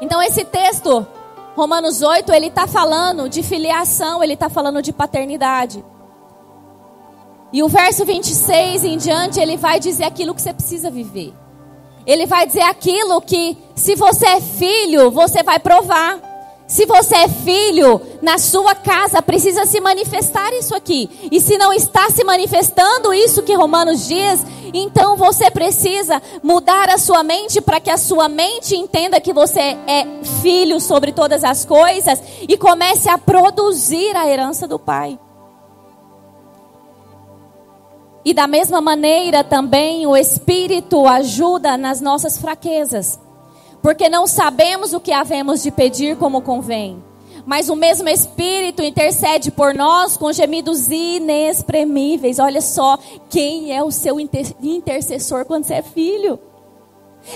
Então, 0.00 0.20
esse 0.20 0.44
texto 0.44 1.06
Romanos 1.56 2.02
8, 2.02 2.30
ele 2.34 2.48
está 2.48 2.66
falando 2.66 3.30
de 3.30 3.42
filiação, 3.42 4.22
ele 4.22 4.34
está 4.34 4.50
falando 4.50 4.82
de 4.82 4.92
paternidade. 4.92 5.82
E 7.52 7.62
o 7.62 7.68
verso 7.68 8.04
26 8.04 8.84
em 8.84 8.96
diante, 8.98 9.40
ele 9.40 9.56
vai 9.56 9.78
dizer 9.78 10.04
aquilo 10.04 10.34
que 10.34 10.42
você 10.42 10.52
precisa 10.52 10.90
viver. 10.90 11.32
Ele 12.06 12.26
vai 12.26 12.46
dizer 12.46 12.62
aquilo 12.62 13.20
que, 13.20 13.56
se 13.74 13.94
você 13.94 14.26
é 14.26 14.40
filho, 14.40 15.10
você 15.10 15.42
vai 15.42 15.58
provar. 15.58 16.20
Se 16.66 16.84
você 16.84 17.14
é 17.14 17.28
filho, 17.28 18.00
na 18.20 18.38
sua 18.38 18.74
casa 18.74 19.22
precisa 19.22 19.64
se 19.66 19.80
manifestar 19.80 20.52
isso 20.52 20.74
aqui. 20.74 21.08
E 21.30 21.40
se 21.40 21.56
não 21.56 21.72
está 21.72 22.10
se 22.10 22.24
manifestando 22.24 23.14
isso 23.14 23.42
que 23.42 23.54
Romanos 23.54 24.06
diz, 24.06 24.44
então 24.74 25.16
você 25.16 25.50
precisa 25.50 26.20
mudar 26.42 26.90
a 26.90 26.98
sua 26.98 27.22
mente 27.22 27.60
para 27.60 27.80
que 27.80 27.90
a 27.90 27.96
sua 27.96 28.28
mente 28.28 28.74
entenda 28.76 29.20
que 29.20 29.32
você 29.32 29.76
é 29.86 30.06
filho 30.42 30.80
sobre 30.80 31.12
todas 31.12 31.44
as 31.44 31.64
coisas 31.64 32.20
e 32.48 32.56
comece 32.56 33.08
a 33.08 33.16
produzir 33.16 34.16
a 34.16 34.28
herança 34.28 34.66
do 34.66 34.78
Pai. 34.78 35.18
E 38.26 38.34
da 38.34 38.46
mesma 38.46 38.82
maneira 38.82 39.42
também 39.42 40.06
o 40.06 40.14
Espírito 40.14 41.06
ajuda 41.06 41.78
nas 41.78 42.02
nossas 42.02 42.36
fraquezas 42.36 43.18
porque 43.86 44.08
não 44.08 44.26
sabemos 44.26 44.92
o 44.92 44.98
que 44.98 45.12
havemos 45.12 45.62
de 45.62 45.70
pedir 45.70 46.16
como 46.16 46.42
convém. 46.42 47.00
Mas 47.46 47.68
o 47.68 47.76
mesmo 47.76 48.08
Espírito 48.08 48.82
intercede 48.82 49.52
por 49.52 49.72
nós 49.72 50.16
com 50.16 50.32
gemidos 50.32 50.90
inexprimíveis. 50.90 52.40
Olha 52.40 52.60
só, 52.60 52.98
quem 53.30 53.72
é 53.72 53.84
o 53.84 53.92
seu 53.92 54.18
intercessor 54.18 55.44
quando 55.44 55.66
você 55.66 55.74
é 55.74 55.82
filho? 55.82 56.36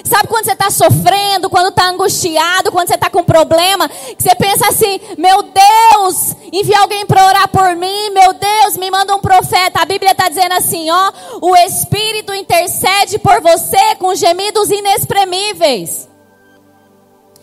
Sabe 0.04 0.28
quando 0.28 0.44
você 0.44 0.52
está 0.52 0.70
sofrendo, 0.70 1.50
quando 1.50 1.68
está 1.68 1.88
angustiado, 1.88 2.70
quando 2.70 2.88
você 2.88 2.94
está 2.94 3.10
com 3.10 3.24
problema, 3.24 3.88
que 3.88 4.22
você 4.22 4.34
pensa 4.34 4.68
assim: 4.68 5.00
meu 5.18 5.42
Deus, 5.42 6.36
envia 6.52 6.80
alguém 6.80 7.04
para 7.04 7.26
orar 7.26 7.48
por 7.48 7.74
mim, 7.74 8.10
meu 8.10 8.32
Deus, 8.32 8.76
me 8.76 8.90
manda 8.90 9.14
um 9.14 9.20
profeta. 9.20 9.82
A 9.82 9.84
Bíblia 9.84 10.12
está 10.12 10.28
dizendo 10.28 10.52
assim: 10.52 10.88
ó, 10.90 11.12
o 11.40 11.56
Espírito 11.56 12.32
intercede 12.32 13.18
por 13.18 13.40
você 13.40 13.96
com 13.98 14.14
gemidos 14.14 14.70
inexprimíveis. 14.70 16.08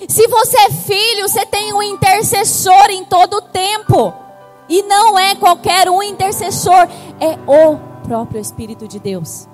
Se 0.07 0.27
você 0.27 0.57
é 0.57 0.71
filho, 0.71 1.27
você 1.27 1.45
tem 1.45 1.73
um 1.73 1.81
intercessor 1.81 2.89
em 2.89 3.03
todo 3.03 3.38
o 3.38 3.41
tempo. 3.41 4.13
E 4.69 4.83
não 4.83 5.17
é 5.17 5.33
qualquer 5.36 5.89
um 5.89 6.03
intercessor, 6.03 6.88
é 7.19 7.38
o 7.47 7.77
próprio 8.03 8.39
Espírito 8.39 8.88
de 8.88 8.99
Deus. 8.99 9.47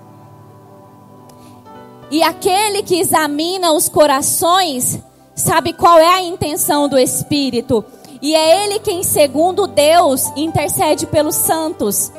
E 2.11 2.21
aquele 2.21 2.83
que 2.83 2.99
examina 2.99 3.73
os 3.73 3.89
corações 3.89 4.99
sabe 5.35 5.73
qual 5.73 5.97
é 5.97 6.07
a 6.07 6.21
intenção 6.21 6.87
do 6.87 6.97
Espírito. 6.97 7.83
E 8.21 8.35
é 8.35 8.63
ele 8.63 8.79
quem, 8.79 9.03
segundo 9.03 9.67
Deus, 9.67 10.31
intercede 10.35 11.05
pelos 11.05 11.35
santos. 11.35 12.11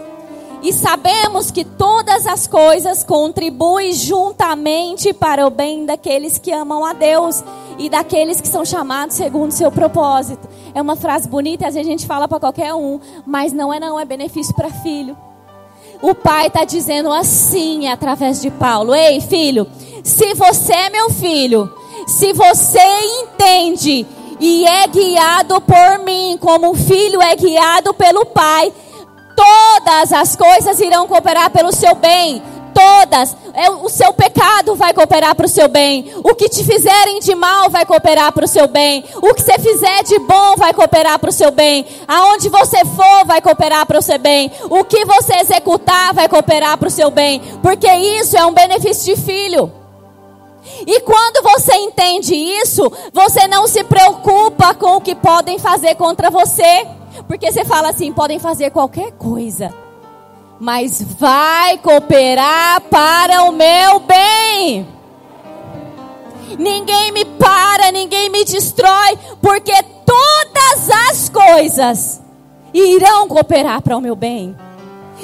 E 0.62 0.72
sabemos 0.72 1.50
que 1.50 1.64
todas 1.64 2.26
as 2.26 2.46
coisas 2.46 3.04
contribuem 3.04 3.92
juntamente 3.92 5.12
para 5.12 5.46
o 5.46 5.50
bem 5.50 5.84
daqueles 5.84 6.38
que 6.38 6.50
amam 6.50 6.84
a 6.84 6.94
Deus 6.94 7.44
e 7.78 7.90
daqueles 7.90 8.40
que 8.40 8.48
são 8.48 8.64
chamados 8.64 9.16
segundo 9.16 9.52
seu 9.52 9.70
propósito. 9.70 10.48
É 10.74 10.80
uma 10.80 10.96
frase 10.96 11.28
bonita, 11.28 11.66
às 11.66 11.74
vezes 11.74 11.86
a 11.86 11.90
gente 11.90 12.06
fala 12.06 12.26
para 12.26 12.40
qualquer 12.40 12.72
um, 12.74 12.98
mas 13.26 13.52
não 13.52 13.72
é 13.72 13.78
não, 13.78 14.00
é 14.00 14.06
benefício 14.06 14.54
para 14.54 14.70
filho. 14.70 15.16
O 16.04 16.14
pai 16.14 16.48
está 16.48 16.64
dizendo 16.64 17.10
assim 17.10 17.88
através 17.88 18.42
de 18.42 18.50
Paulo: 18.50 18.94
Ei, 18.94 19.22
filho, 19.22 19.66
se 20.02 20.34
você 20.34 20.74
é 20.74 20.90
meu 20.90 21.08
filho, 21.08 21.74
se 22.06 22.34
você 22.34 22.78
entende 23.22 24.06
e 24.38 24.66
é 24.66 24.86
guiado 24.86 25.62
por 25.62 26.04
mim, 26.04 26.36
como 26.38 26.72
um 26.72 26.74
filho 26.74 27.22
é 27.22 27.34
guiado 27.34 27.94
pelo 27.94 28.26
pai, 28.26 28.70
todas 29.34 30.12
as 30.12 30.36
coisas 30.36 30.78
irão 30.78 31.08
cooperar 31.08 31.48
pelo 31.48 31.72
seu 31.72 31.94
bem. 31.94 32.42
Todas. 32.74 33.36
É, 33.54 33.70
o 33.70 33.88
seu 33.88 34.12
pecado 34.12 34.74
vai 34.74 34.92
cooperar 34.92 35.34
para 35.34 35.46
o 35.46 35.48
seu 35.48 35.68
bem. 35.68 36.12
O 36.24 36.34
que 36.34 36.48
te 36.48 36.64
fizerem 36.64 37.20
de 37.20 37.34
mal 37.34 37.70
vai 37.70 37.86
cooperar 37.86 38.32
para 38.32 38.44
o 38.44 38.48
seu 38.48 38.66
bem. 38.66 39.04
O 39.22 39.32
que 39.32 39.42
você 39.42 39.58
fizer 39.58 40.02
de 40.02 40.18
bom 40.18 40.56
vai 40.56 40.74
cooperar 40.74 41.18
para 41.18 41.30
o 41.30 41.32
seu 41.32 41.50
bem. 41.50 41.86
Aonde 42.08 42.48
você 42.48 42.84
for 42.84 43.24
vai 43.24 43.40
cooperar 43.40 43.86
para 43.86 43.98
o 43.98 44.02
seu 44.02 44.18
bem. 44.18 44.50
O 44.68 44.84
que 44.84 45.04
você 45.04 45.36
executar 45.36 46.12
vai 46.12 46.28
cooperar 46.28 46.76
para 46.76 46.88
o 46.88 46.90
seu 46.90 47.10
bem. 47.10 47.40
Porque 47.62 47.90
isso 47.90 48.36
é 48.36 48.44
um 48.44 48.52
benefício 48.52 49.14
de 49.14 49.22
filho. 49.22 49.72
E 50.86 51.00
quando 51.00 51.42
você 51.42 51.76
entende 51.76 52.34
isso, 52.34 52.90
você 53.12 53.46
não 53.46 53.66
se 53.66 53.84
preocupa 53.84 54.74
com 54.74 54.96
o 54.96 55.00
que 55.00 55.14
podem 55.14 55.58
fazer 55.58 55.94
contra 55.94 56.30
você. 56.30 56.86
Porque 57.28 57.50
você 57.50 57.64
fala 57.64 57.90
assim: 57.90 58.12
podem 58.12 58.38
fazer 58.38 58.70
qualquer 58.70 59.12
coisa, 59.12 59.72
mas 60.60 61.02
vai 61.02 61.78
cooperar 61.78 62.80
para 62.82 63.42
o 63.44 63.52
meu 63.52 64.00
bem. 64.00 64.86
Ninguém 66.58 67.12
me 67.12 67.24
para, 67.24 67.90
ninguém 67.90 68.30
me 68.30 68.44
destrói, 68.44 69.18
porque 69.40 69.72
todas 70.06 70.90
as 71.10 71.28
coisas 71.28 72.20
irão 72.72 73.26
cooperar 73.28 73.82
para 73.82 73.96
o 73.96 74.00
meu 74.00 74.14
bem. 74.14 74.56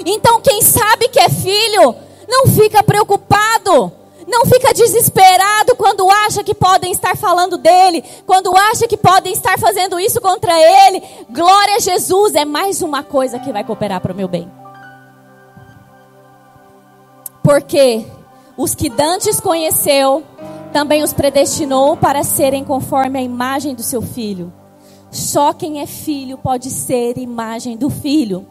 Então, 0.04 0.40
quem 0.40 0.62
sabe 0.62 1.08
que 1.08 1.20
é 1.20 1.28
filho, 1.28 1.94
não 2.28 2.46
fica 2.46 2.82
preocupado. 2.82 3.92
Não 4.26 4.44
fica 4.44 4.72
desesperado 4.72 5.74
quando 5.74 6.08
acha 6.08 6.44
que 6.44 6.54
podem 6.54 6.92
estar 6.92 7.16
falando 7.16 7.58
dele, 7.58 8.04
quando 8.24 8.56
acha 8.56 8.86
que 8.86 8.96
podem 8.96 9.32
estar 9.32 9.58
fazendo 9.58 9.98
isso 9.98 10.20
contra 10.20 10.52
ele. 10.52 11.02
Glória 11.30 11.74
a 11.76 11.80
Jesus, 11.80 12.36
é 12.36 12.44
mais 12.44 12.80
uma 12.80 13.02
coisa 13.02 13.40
que 13.40 13.52
vai 13.52 13.64
cooperar 13.64 14.00
para 14.00 14.12
o 14.12 14.16
meu 14.16 14.28
bem. 14.28 14.59
Porque 17.50 18.06
os 18.56 18.76
que 18.76 18.88
dantes 18.88 19.40
conheceu, 19.40 20.22
também 20.72 21.02
os 21.02 21.12
predestinou 21.12 21.96
para 21.96 22.22
serem 22.22 22.62
conforme 22.62 23.18
a 23.18 23.22
imagem 23.22 23.74
do 23.74 23.82
seu 23.82 24.00
filho. 24.00 24.52
Só 25.10 25.52
quem 25.52 25.80
é 25.80 25.86
filho 25.86 26.38
pode 26.38 26.70
ser 26.70 27.18
imagem 27.18 27.76
do 27.76 27.90
filho, 27.90 28.46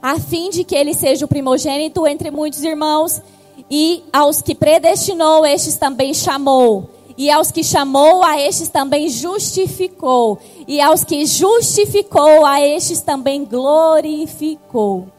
a 0.00 0.20
fim 0.20 0.48
de 0.48 0.62
que 0.62 0.76
ele 0.76 0.94
seja 0.94 1.24
o 1.24 1.28
primogênito 1.28 2.06
entre 2.06 2.30
muitos 2.30 2.62
irmãos. 2.62 3.20
E 3.68 4.04
aos 4.12 4.40
que 4.40 4.54
predestinou, 4.54 5.44
estes 5.44 5.76
também 5.76 6.14
chamou. 6.14 6.88
E 7.18 7.28
aos 7.28 7.50
que 7.50 7.64
chamou, 7.64 8.22
a 8.22 8.40
estes 8.40 8.68
também 8.68 9.08
justificou. 9.08 10.38
E 10.68 10.80
aos 10.80 11.02
que 11.02 11.26
justificou, 11.26 12.46
a 12.46 12.60
estes 12.60 13.00
também 13.00 13.44
glorificou. 13.44 15.15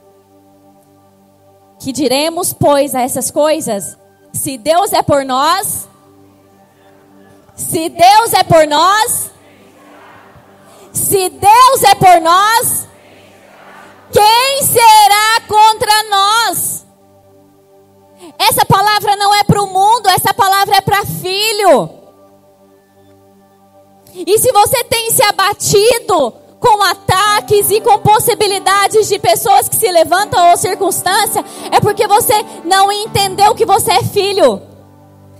Que 1.79 1.91
diremos, 1.91 2.53
pois, 2.53 2.95
a 2.95 3.01
essas 3.01 3.31
coisas? 3.31 3.97
Se 4.33 4.57
Deus 4.57 4.93
é 4.93 5.01
por 5.01 5.23
nós, 5.25 5.87
se 7.55 7.89
Deus 7.89 8.33
é 8.33 8.43
por 8.43 8.67
nós, 8.67 9.31
se 10.93 11.29
Deus 11.29 11.83
é 11.83 11.95
por 11.95 12.21
nós, 12.21 12.87
quem 14.11 14.63
será 14.63 15.41
contra 15.47 16.03
nós? 16.09 16.85
Essa 18.37 18.65
palavra 18.65 19.15
não 19.15 19.33
é 19.33 19.43
para 19.43 19.61
o 19.61 19.67
mundo, 19.67 20.09
essa 20.09 20.33
palavra 20.33 20.77
é 20.77 20.81
para 20.81 21.05
filho. 21.05 21.89
E 24.13 24.37
se 24.39 24.51
você 24.51 24.83
tem 24.85 25.11
se 25.11 25.23
abatido 25.23 26.33
com 26.59 26.81
ataques 26.83 27.69
e 27.69 27.81
com 27.81 27.99
possibilidades 27.99 29.07
de 29.07 29.19
pessoas 29.19 29.69
que 29.69 29.75
se 29.75 29.91
levantam 29.91 30.49
ou 30.49 30.57
circunstância, 30.57 31.43
é 31.71 31.79
porque 31.79 32.07
você 32.07 32.33
não 32.65 32.91
entendeu 32.91 33.53
que 33.55 33.65
você 33.65 33.91
é 33.91 34.03
filho. 34.03 34.61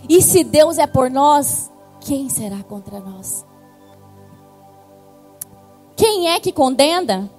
E 0.07 0.21
se 0.21 0.43
Deus 0.43 0.77
é 0.77 0.87
por 0.87 1.09
nós, 1.09 1.69
quem 2.01 2.29
será 2.29 2.63
contra 2.63 2.99
nós? 2.99 3.45
Quem 5.95 6.29
é 6.29 6.39
que 6.39 6.51
condena? 6.51 7.29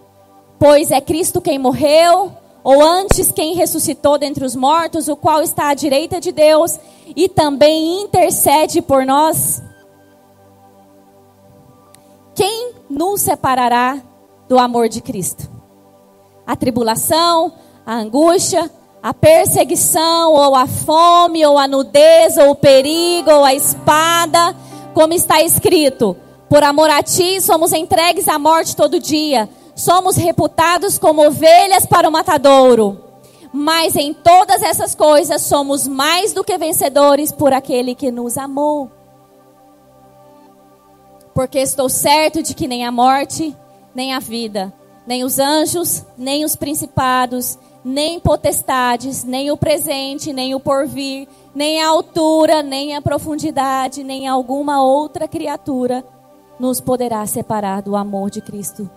Pois 0.59 0.91
é 0.91 1.01
Cristo 1.01 1.41
quem 1.41 1.59
morreu, 1.59 2.33
ou 2.65 2.83
antes 2.83 3.31
quem 3.31 3.55
ressuscitou 3.55 4.19
dentre 4.19 4.45
os 4.45 4.57
mortos, 4.57 5.09
o 5.09 5.17
qual 5.17 5.43
está 5.43 5.69
à 5.69 5.75
direita 5.75 6.21
de 6.21 6.33
Deus 6.33 6.79
e 7.15 7.29
também 7.29 8.03
intercede 8.03 8.83
por 8.83 9.07
nós. 9.07 9.63
Nos 12.89 13.21
separará 13.21 14.01
do 14.49 14.59
amor 14.59 14.89
de 14.89 15.01
Cristo? 15.01 15.49
A 16.47 16.57
tribulação, 16.57 17.53
a 17.85 17.95
angústia, 17.95 18.71
a 19.03 19.13
perseguição, 19.15 20.33
ou 20.33 20.55
a 20.55 20.67
fome, 20.67 21.45
ou 21.47 21.59
a 21.59 21.69
nudez, 21.69 22.37
ou 22.37 22.51
o 22.51 22.55
perigo, 22.55 23.31
ou 23.31 23.45
a 23.45 23.55
espada, 23.55 24.57
como 24.95 25.13
está 25.13 25.43
escrito: 25.43 26.17
por 26.49 26.65
amor 26.65 26.91
a 26.91 27.03
ti 27.03 27.41
somos 27.41 27.73
entregues 27.73 28.29
à 28.29 28.39
morte 28.39 28.75
todo 28.75 28.99
dia, 28.99 29.49
somos 29.75 30.17
reputados 30.17 30.99
como 30.99 31.27
ovelhas 31.27 31.87
para 31.87 32.09
o 32.09 32.13
matadouro. 32.13 33.05
Mas 33.53 33.97
em 33.97 34.13
todas 34.13 34.63
essas 34.63 34.95
coisas 34.95 35.43
somos 35.43 35.89
mais 35.89 36.35
do 36.35 36.45
que 36.45 36.59
vencedores 36.59 37.33
por 37.33 37.53
aquele 37.53 37.95
que 37.95 38.11
nos 38.11 38.37
amou 38.37 38.98
porque 41.39 41.61
estou 41.61 41.89
certo 41.89 42.43
de 42.43 42.53
que 42.53 42.67
nem 42.67 42.85
a 42.85 42.91
morte, 42.91 43.57
nem 43.95 44.13
a 44.13 44.19
vida, 44.19 44.75
nem 45.07 45.23
os 45.23 45.39
anjos, 45.39 46.05
nem 46.17 46.45
os 46.45 46.57
principados, 46.57 47.57
nem 47.85 48.19
potestades, 48.19 49.23
nem 49.23 49.49
o 49.53 49.57
presente, 49.57 50.33
nem 50.33 50.53
o 50.57 50.59
porvir, 50.59 51.29
nem 51.55 51.81
a 51.81 51.87
altura, 51.87 52.61
nem 52.61 52.97
a 52.97 53.01
profundidade, 53.01 54.03
nem 54.03 54.27
alguma 54.27 54.83
outra 54.83 55.29
criatura 55.29 56.05
nos 56.59 56.81
poderá 56.81 57.25
separar 57.25 57.83
do 57.83 57.95
amor 57.95 58.31
de 58.31 58.41
Cristo 58.41 58.91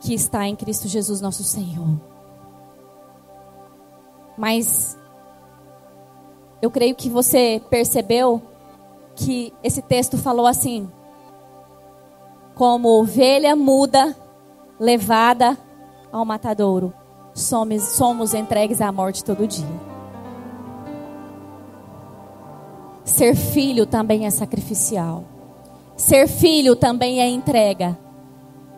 que 0.00 0.14
está 0.14 0.48
em 0.48 0.56
Cristo 0.56 0.88
Jesus 0.88 1.20
nosso 1.20 1.44
Senhor. 1.44 2.00
Mas 4.38 4.96
eu 6.62 6.70
creio 6.70 6.94
que 6.94 7.10
você 7.10 7.60
percebeu 7.68 8.55
que 9.16 9.52
esse 9.62 9.82
texto 9.82 10.16
falou 10.16 10.46
assim: 10.46 10.88
como 12.54 12.88
ovelha 13.00 13.56
muda 13.56 14.14
levada 14.78 15.58
ao 16.12 16.24
matadouro, 16.24 16.92
somos, 17.34 17.82
somos 17.82 18.34
entregues 18.34 18.80
à 18.80 18.92
morte 18.92 19.24
todo 19.24 19.46
dia. 19.46 19.96
Ser 23.04 23.34
filho 23.34 23.86
também 23.86 24.26
é 24.26 24.30
sacrificial. 24.30 25.24
Ser 25.96 26.28
filho 26.28 26.76
também 26.76 27.20
é 27.20 27.28
entrega. 27.28 27.96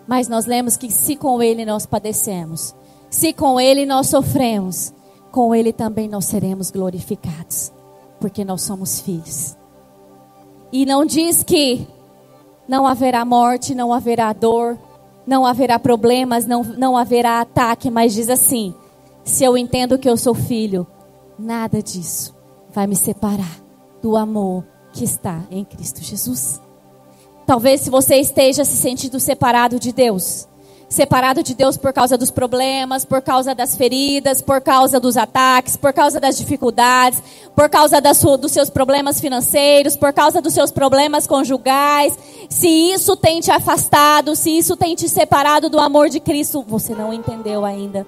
Mas 0.07 0.29
nós 0.29 0.46
lemos 0.46 0.77
que 0.77 0.90
se 0.90 1.16
com 1.16 1.42
ele 1.42 1.64
nós 1.64 1.85
padecemos, 1.85 2.74
se 3.11 3.33
com 3.33 3.61
ele 3.61 3.85
nós 3.85 4.07
sofremos, 4.07 4.92
com 5.31 5.55
ele 5.55 5.72
também 5.72 6.09
nós 6.09 6.24
seremos 6.24 6.70
glorificados, 6.70 7.72
porque 8.20 8.44
nós 8.44 8.62
somos 8.62 9.01
filhos. 9.01 9.57
E 10.73 10.85
não 10.85 11.05
diz 11.05 11.43
que 11.43 11.87
não 12.69 12.87
haverá 12.87 13.25
morte, 13.25 13.75
não 13.75 13.93
haverá 13.93 14.33
dor, 14.33 14.79
não 15.27 15.47
haverá 15.47 15.79
problemas, 15.79 16.47
não, 16.47 16.63
não 16.63 16.97
haverá 16.97 17.41
ataque, 17.41 17.91
mas 17.91 18.15
diz 18.15 18.29
assim: 18.29 18.75
se 19.25 19.45
eu 19.45 19.57
entendo 19.57 19.99
que 19.99 20.09
eu 20.09 20.17
sou 20.17 20.35
filho, 20.35 20.87
nada 21.39 21.83
disso 21.83 22.35
vai 22.71 22.87
me 22.87 22.97
separar 22.97 23.61
do 24.03 24.17
amor 24.17 24.65
que 24.93 25.05
está 25.05 25.43
em 25.51 25.65
Cristo 25.65 26.03
Jesus. 26.03 26.61
Talvez 27.47 27.81
se 27.81 27.91
você 27.91 28.17
esteja 28.17 28.65
se 28.65 28.77
sentindo 28.77 29.19
separado 29.19 29.79
de 29.79 29.93
Deus, 29.93 30.47
separado 30.88 31.42
de 31.42 31.55
Deus 31.55 31.77
por 31.77 31.92
causa 31.92 32.16
dos 32.16 32.31
problemas, 32.31 33.05
por 33.05 33.20
causa 33.20 33.55
das 33.55 33.77
feridas, 33.77 34.40
por 34.40 34.61
causa 34.61 34.98
dos 34.98 35.16
ataques, 35.16 35.77
por 35.77 35.92
causa 35.92 36.18
das 36.18 36.38
dificuldades, 36.38 37.22
por 37.55 37.68
causa 37.68 37.98
sua, 38.14 38.38
dos 38.38 38.53
seus 38.53 38.70
problemas 38.70 39.20
financeiros, 39.20 39.96
por 39.96 40.12
causa 40.12 40.40
dos 40.40 40.55
seus 40.55 40.70
problemas 40.70 41.27
conjugais. 41.27 42.18
Se 42.48 42.68
isso 42.68 43.16
tem 43.16 43.40
te 43.40 43.51
afastado, 43.51 44.35
se 44.35 44.57
isso 44.57 44.77
tem 44.77 44.94
te 44.94 45.09
separado 45.09 45.68
do 45.68 45.79
amor 45.79 46.09
de 46.09 46.20
Cristo, 46.20 46.64
você 46.66 46.94
não 46.94 47.12
entendeu 47.12 47.64
ainda 47.64 48.07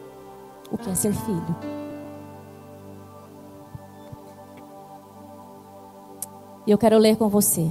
o 0.71 0.79
que 0.79 0.89
é 0.89 0.95
ser 0.95 1.13
filho. 1.13 1.57
E 6.67 6.71
eu 6.71 6.79
quero 6.79 6.99
ler 6.99 7.17
com 7.17 7.29
você. 7.29 7.69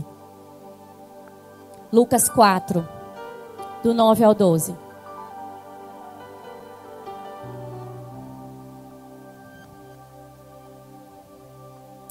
Lucas 1.92 2.30
4, 2.30 2.88
do 3.82 3.94
9 3.94 4.24
ao 4.24 4.36
12. 4.36 4.89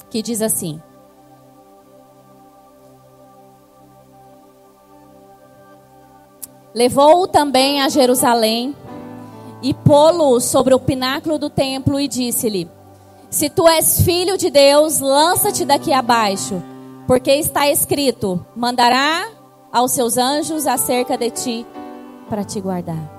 Que 0.09 0.21
diz 0.21 0.41
assim: 0.41 0.81
Levou-o 6.73 7.27
também 7.27 7.81
a 7.81 7.89
Jerusalém 7.89 8.75
e 9.61 9.73
pô-lo 9.73 10.39
sobre 10.39 10.73
o 10.73 10.79
pináculo 10.79 11.37
do 11.37 11.49
templo 11.49 11.99
e 11.99 12.07
disse-lhe: 12.07 12.69
Se 13.29 13.49
tu 13.49 13.67
és 13.67 14.01
filho 14.01 14.37
de 14.37 14.49
Deus, 14.49 14.99
lança-te 14.99 15.65
daqui 15.65 15.91
abaixo, 15.91 16.61
porque 17.07 17.31
está 17.31 17.67
escrito: 17.69 18.45
Mandará 18.55 19.29
aos 19.71 19.91
seus 19.91 20.17
anjos 20.17 20.67
acerca 20.67 21.17
de 21.17 21.29
ti 21.29 21.65
para 22.29 22.43
te 22.43 22.61
guardar. 22.61 23.17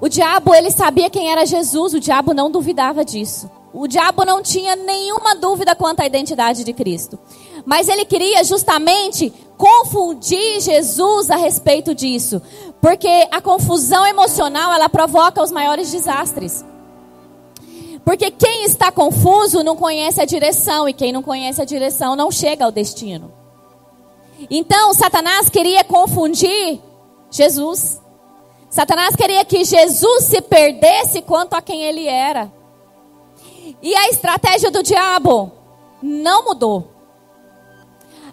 O 0.00 0.08
diabo, 0.08 0.54
ele 0.54 0.70
sabia 0.70 1.10
quem 1.10 1.30
era 1.30 1.44
Jesus, 1.44 1.92
o 1.92 2.00
diabo 2.00 2.32
não 2.32 2.50
duvidava 2.50 3.04
disso. 3.04 3.50
O 3.80 3.86
diabo 3.86 4.24
não 4.24 4.42
tinha 4.42 4.74
nenhuma 4.74 5.36
dúvida 5.36 5.72
quanto 5.72 6.00
à 6.00 6.06
identidade 6.06 6.64
de 6.64 6.72
Cristo. 6.72 7.16
Mas 7.64 7.88
ele 7.88 8.04
queria 8.04 8.42
justamente 8.42 9.32
confundir 9.56 10.60
Jesus 10.60 11.30
a 11.30 11.36
respeito 11.36 11.94
disso. 11.94 12.42
Porque 12.80 13.28
a 13.30 13.40
confusão 13.40 14.04
emocional, 14.04 14.72
ela 14.72 14.88
provoca 14.88 15.40
os 15.40 15.52
maiores 15.52 15.92
desastres. 15.92 16.64
Porque 18.04 18.32
quem 18.32 18.64
está 18.64 18.90
confuso 18.90 19.62
não 19.62 19.76
conhece 19.76 20.20
a 20.20 20.24
direção. 20.24 20.88
E 20.88 20.92
quem 20.92 21.12
não 21.12 21.22
conhece 21.22 21.62
a 21.62 21.64
direção 21.64 22.16
não 22.16 22.32
chega 22.32 22.64
ao 22.64 22.72
destino. 22.72 23.32
Então, 24.50 24.92
Satanás 24.92 25.48
queria 25.48 25.84
confundir 25.84 26.80
Jesus. 27.30 28.00
Satanás 28.68 29.14
queria 29.14 29.44
que 29.44 29.62
Jesus 29.62 30.24
se 30.24 30.40
perdesse 30.40 31.22
quanto 31.22 31.54
a 31.54 31.62
quem 31.62 31.84
ele 31.84 32.08
era. 32.08 32.57
E 33.82 33.94
a 33.94 34.08
estratégia 34.08 34.70
do 34.70 34.82
diabo 34.82 35.52
não 36.02 36.44
mudou. 36.44 36.98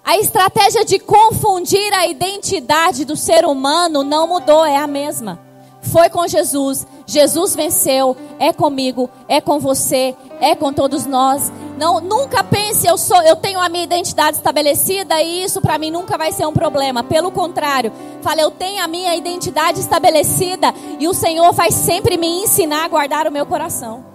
A 0.04 0.18
estratégia 0.18 0.86
de 0.86 1.00
confundir 1.00 1.92
a 1.94 2.06
identidade 2.06 3.06
do 3.06 3.16
ser 3.16 3.44
humano 3.44 4.04
não 4.04 4.28
mudou, 4.28 4.64
é 4.64 4.78
a 4.78 4.86
mesma. 4.86 5.40
Foi 5.82 6.10
com 6.10 6.28
Jesus, 6.28 6.86
Jesus 7.08 7.56
venceu, 7.56 8.16
é 8.40 8.52
comigo, 8.52 9.10
é 9.28 9.40
com 9.40 9.60
você, 9.60 10.16
é 10.40 10.56
com 10.56 10.74
todos 10.74 11.06
nós. 11.06 11.52
Não, 11.78 12.00
nunca 12.00 12.44
pense 12.44 12.88
eu 12.88 12.98
sou, 12.98 13.22
eu 13.24 13.36
tenho 13.36 13.60
a 13.60 13.68
minha 13.68 13.84
identidade 13.84 14.38
estabelecida 14.38 15.22
e 15.22 15.44
isso 15.44 15.62
para 15.62 15.78
mim 15.78 15.92
nunca 15.92 16.18
vai 16.18 16.32
ser 16.32 16.46
um 16.46 16.54
problema. 16.54 17.04
Pelo 17.04 17.32
contrário, 17.32 17.92
fala 18.22 18.42
eu 18.42 18.52
tenho 18.52 18.84
a 18.84 18.88
minha 18.88 19.16
identidade 19.16 19.80
estabelecida 19.80 20.74
e 21.00 21.08
o 21.08 21.14
Senhor 21.14 21.52
vai 21.54 21.72
sempre 21.72 22.18
me 22.18 22.44
ensinar 22.44 22.86
a 22.86 22.88
guardar 22.88 23.28
o 23.28 23.32
meu 23.32 23.46
coração. 23.46 24.15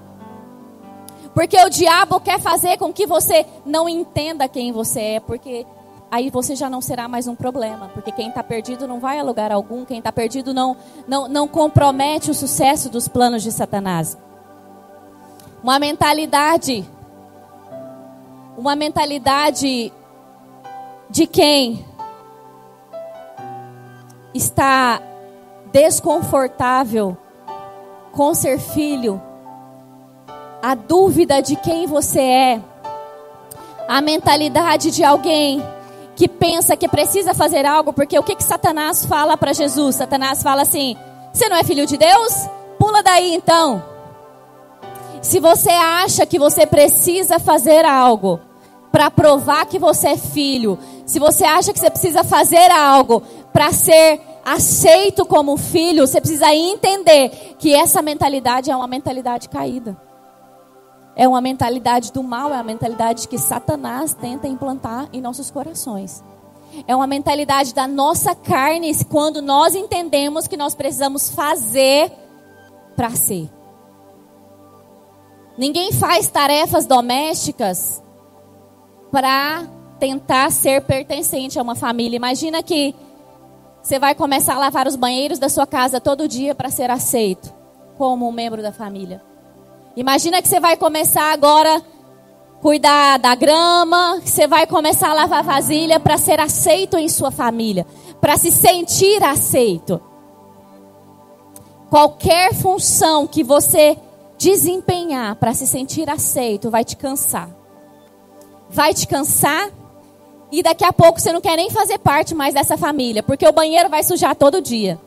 Porque 1.35 1.57
o 1.63 1.71
diabo 1.71 2.21
quer 2.21 2.41
fazer 2.41 2.77
com 2.77 2.93
que 2.93 3.07
você 3.07 3.47
não 3.65 3.89
entenda 3.89 4.49
quem 4.49 4.73
você 4.73 5.01
é, 5.01 5.21
porque 5.21 5.65
aí 6.11 6.29
você 6.29 6.57
já 6.57 6.69
não 6.69 6.81
será 6.81 7.07
mais 7.07 7.29
um 7.29 7.37
problema. 7.37 7.89
Porque 7.95 8.11
quem 8.11 8.29
está 8.29 8.43
perdido 8.43 8.89
não 8.89 8.99
vai 8.99 9.19
a 9.19 9.23
lugar 9.23 9.53
algum, 9.53 9.85
quem 9.85 9.99
está 9.99 10.11
perdido 10.11 10.53
não, 10.53 10.77
não, 11.07 11.29
não 11.29 11.47
compromete 11.47 12.31
o 12.31 12.35
sucesso 12.35 12.91
dos 12.91 13.07
planos 13.07 13.43
de 13.43 13.53
Satanás. 13.53 14.19
Uma 15.63 15.79
mentalidade, 15.79 16.85
uma 18.57 18.75
mentalidade 18.75 19.93
de 21.09 21.27
quem 21.27 21.85
está 24.35 25.01
desconfortável 25.73 27.17
com 28.13 28.35
ser 28.35 28.59
filho 28.59 29.21
a 30.63 30.75
dúvida 30.75 31.41
de 31.41 31.57
quem 31.57 31.87
você 31.87 32.21
é, 32.21 32.61
a 33.89 34.01
mentalidade 34.01 34.91
de 34.91 35.03
alguém 35.03 35.63
que 36.15 36.29
pensa 36.29 36.77
que 36.77 36.87
precisa 36.87 37.33
fazer 37.33 37.65
algo, 37.65 37.93
porque 37.93 38.19
o 38.19 38.23
que, 38.23 38.37
que 38.37 38.45
Satanás 38.45 39.07
fala 39.07 39.37
para 39.37 39.53
Jesus? 39.53 39.97
Satanás 39.97 40.43
fala 40.43 40.63
assim: 40.63 40.97
você 41.33 41.49
não 41.49 41.57
é 41.57 41.65
filho 41.65 41.87
de 41.87 41.97
Deus? 41.97 42.47
Pula 42.79 43.03
daí 43.03 43.35
então. 43.35 43.83
Se 45.23 45.41
você 45.41 45.71
acha 45.71 46.25
que 46.27 46.39
você 46.39 46.67
precisa 46.67 47.39
fazer 47.39 47.85
algo 47.85 48.39
para 48.93 49.11
provar 49.11 49.67
que 49.67 49.79
você 49.79 50.09
é 50.09 50.17
filho, 50.17 50.79
se 51.07 51.19
você 51.19 51.45
acha 51.45 51.73
que 51.73 51.79
você 51.79 51.91
precisa 51.91 52.23
fazer 52.23 52.71
algo 52.71 53.23
para 53.53 53.73
ser 53.73 54.21
aceito 54.45 55.25
como 55.25 55.57
filho, 55.57 56.07
você 56.07 56.21
precisa 56.21 56.55
entender 56.55 57.57
que 57.59 57.75
essa 57.75 58.01
mentalidade 58.03 58.71
é 58.71 58.77
uma 58.77 58.87
mentalidade 58.87 59.49
caída 59.49 60.10
é 61.21 61.29
uma 61.29 61.43
mentalidade 61.43 62.13
do 62.13 62.23
mal, 62.23 62.51
é 62.51 62.57
a 62.57 62.63
mentalidade 62.63 63.29
que 63.29 63.37
Satanás 63.37 64.15
tenta 64.15 64.49
implantar 64.49 65.07
em 65.13 65.21
nossos 65.21 65.51
corações. 65.51 66.25
É 66.87 66.97
uma 66.97 67.07
mentalidade 67.07 67.75
da 67.75 67.87
nossa 67.87 68.35
carne 68.35 68.91
quando 69.05 69.43
nós 69.43 69.75
entendemos 69.75 70.49
que 70.49 70.57
nós 70.57 70.75
precisamos 70.75 71.29
fazer 71.29 72.11
para 72.97 73.11
ser. 73.11 73.51
Ninguém 75.59 75.93
faz 75.93 76.27
tarefas 76.29 76.87
domésticas 76.87 78.03
para 79.13 79.69
tentar 79.99 80.51
ser 80.51 80.81
pertencente 80.87 81.59
a 81.59 81.63
uma 81.63 81.75
família. 81.75 82.17
Imagina 82.17 82.63
que 82.63 82.95
você 83.83 83.99
vai 83.99 84.15
começar 84.15 84.55
a 84.55 84.59
lavar 84.59 84.89
os 84.89 84.97
banheiros 84.97 85.39
da 85.39 85.51
sua 85.51 85.67
casa 85.67 86.01
todo 86.01 86.27
dia 86.27 86.55
para 86.55 86.71
ser 86.71 86.91
aceito 86.91 87.53
como 87.99 88.27
um 88.27 88.33
membro 88.33 88.63
da 88.63 88.73
família. 88.73 89.29
Imagina 89.97 90.41
que 90.41 90.49
você 90.49 90.61
vai 90.61 90.77
começar 90.77 91.33
agora 91.33 91.77
a 91.77 91.83
cuidar 92.61 93.19
da 93.19 93.35
grama, 93.35 94.21
que 94.23 94.31
você 94.31 94.47
vai 94.47 94.67
começar 94.67 95.11
a 95.11 95.15
lavar 95.15 95.43
vasilha 95.43 95.99
para 95.99 96.17
ser 96.17 96.39
aceito 96.39 96.97
em 96.97 97.09
sua 97.09 97.31
família, 97.31 97.87
para 98.21 98.37
se 98.37 98.51
sentir 98.51 99.23
aceito. 99.25 100.01
Qualquer 101.89 102.55
função 102.55 103.27
que 103.27 103.43
você 103.43 103.99
desempenhar 104.39 105.35
para 105.37 105.53
se 105.53 105.67
sentir 105.67 106.09
aceito 106.09 106.71
vai 106.71 106.85
te 106.85 106.97
cansar. 106.97 107.51
Vai 108.69 108.95
te 108.95 109.09
cansar 109.09 109.71
e 110.53 110.63
daqui 110.63 110.85
a 110.85 110.93
pouco 110.93 111.21
você 111.21 111.33
não 111.33 111.41
quer 111.41 111.57
nem 111.57 111.69
fazer 111.69 111.99
parte 111.99 112.35
mais 112.35 112.55
dessa 112.55 112.77
família, 112.77 113.23
porque 113.23 113.47
o 113.47 113.53
banheiro 113.53 113.89
vai 113.89 114.05
sujar 114.05 114.37
todo 114.37 114.61
dia. 114.61 115.01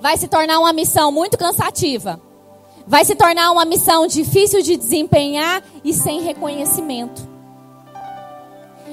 Vai 0.00 0.16
se 0.16 0.28
tornar 0.28 0.58
uma 0.58 0.72
missão 0.72 1.12
muito 1.12 1.36
cansativa. 1.36 2.20
Vai 2.86 3.04
se 3.04 3.14
tornar 3.14 3.50
uma 3.50 3.64
missão 3.64 4.06
difícil 4.06 4.62
de 4.62 4.76
desempenhar 4.76 5.62
e 5.82 5.92
sem 5.92 6.20
reconhecimento. 6.20 7.26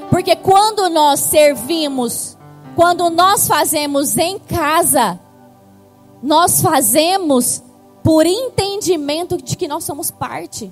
Porque 0.09 0.35
quando 0.35 0.89
nós 0.89 1.19
servimos, 1.19 2.37
quando 2.75 3.09
nós 3.09 3.47
fazemos 3.47 4.17
em 4.17 4.39
casa, 4.39 5.19
nós 6.21 6.61
fazemos 6.61 7.63
por 8.03 8.25
entendimento 8.25 9.37
de 9.37 9.55
que 9.55 9.67
nós 9.67 9.83
somos 9.83 10.09
parte 10.11 10.71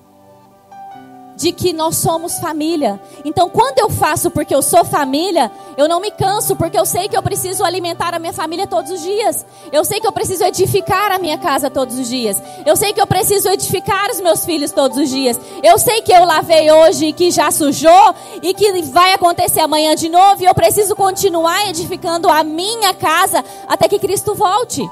de 1.40 1.54
que 1.54 1.72
nós 1.72 1.96
somos 1.96 2.38
família. 2.38 3.00
Então, 3.24 3.50
quando 3.50 3.80
eu 3.80 3.90
faço 3.90 4.30
porque 4.30 4.54
eu 4.54 4.62
sou 4.62 4.84
família, 4.84 5.50
eu 5.78 5.88
não 5.88 6.02
me 6.02 6.12
canso, 6.12 6.54
porque 6.54 6.78
eu 6.78 6.86
sei 6.86 7.08
que 7.08 7.16
eu 7.16 7.24
preciso 7.24 7.64
alimentar 7.64 8.14
a 8.14 8.20
minha 8.20 8.34
família 8.34 8.68
todos 8.68 8.92
os 8.92 9.02
dias. 9.02 9.46
Eu 9.72 9.86
sei 9.86 10.02
que 10.02 10.06
eu 10.06 10.12
preciso 10.12 10.44
edificar 10.44 11.14
a 11.14 11.18
minha 11.18 11.38
casa 11.38 11.70
todos 11.70 11.98
os 11.98 12.10
dias. 12.10 12.44
Eu 12.66 12.76
sei 12.76 12.92
que 12.92 13.00
eu 13.00 13.08
preciso 13.08 13.48
edificar 13.48 14.12
os 14.12 14.20
meus 14.20 14.44
filhos 14.44 14.74
todos 14.74 14.98
os 14.98 15.10
dias. 15.10 15.40
Eu 15.64 15.80
sei 15.80 16.02
que 16.02 16.12
eu 16.12 16.26
lavei 16.26 16.70
hoje 16.70 17.06
e 17.06 17.14
que 17.14 17.32
já 17.32 17.50
sujou 17.52 18.14
e 18.44 18.54
que 18.54 18.82
vai 18.92 19.14
acontecer 19.14 19.62
amanhã 19.62 19.96
de 19.96 20.10
novo 20.10 20.44
e 20.44 20.46
eu 20.46 20.54
preciso 20.54 20.94
continuar 20.94 21.70
edificando 21.70 22.28
a 22.28 22.44
minha 22.44 22.94
casa 22.94 23.46
até 23.66 23.88
que 23.88 23.98
Cristo 23.98 24.36
volte. 24.36 24.86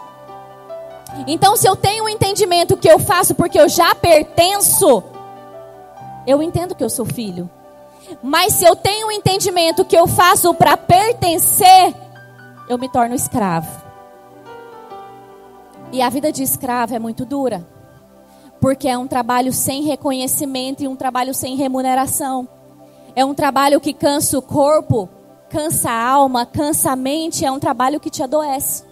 Então, 1.27 1.57
se 1.57 1.67
eu 1.67 1.75
tenho 1.75 2.05
um 2.05 2.09
entendimento 2.09 2.77
que 2.77 2.89
eu 2.89 2.99
faço 2.99 3.35
porque 3.35 3.59
eu 3.59 3.67
já 3.67 3.93
pertenço, 3.93 5.03
eu 6.27 6.43
entendo 6.43 6.75
que 6.75 6.83
eu 6.83 6.89
sou 6.89 7.05
filho. 7.05 7.49
Mas 8.21 8.53
se 8.53 8.65
eu 8.65 8.75
tenho 8.75 9.07
um 9.07 9.11
entendimento 9.11 9.85
que 9.85 9.95
eu 9.95 10.05
faço 10.05 10.53
para 10.53 10.75
pertencer, 10.75 11.95
eu 12.67 12.77
me 12.77 12.89
torno 12.89 13.15
escravo. 13.15 13.81
E 15.91 16.01
a 16.01 16.09
vida 16.09 16.31
de 16.31 16.43
escravo 16.43 16.93
é 16.93 16.99
muito 16.99 17.25
dura. 17.25 17.65
Porque 18.59 18.89
é 18.89 18.97
um 18.97 19.07
trabalho 19.07 19.53
sem 19.53 19.83
reconhecimento 19.83 20.83
e 20.83 20.87
um 20.87 20.95
trabalho 20.95 21.33
sem 21.33 21.55
remuneração. 21.55 22.47
É 23.15 23.23
um 23.23 23.33
trabalho 23.33 23.79
que 23.79 23.93
cansa 23.93 24.37
o 24.37 24.41
corpo, 24.41 25.07
cansa 25.49 25.89
a 25.89 26.07
alma, 26.09 26.45
cansa 26.45 26.91
a 26.91 26.95
mente, 26.95 27.45
é 27.45 27.51
um 27.51 27.59
trabalho 27.59 27.99
que 27.99 28.09
te 28.09 28.21
adoece. 28.21 28.83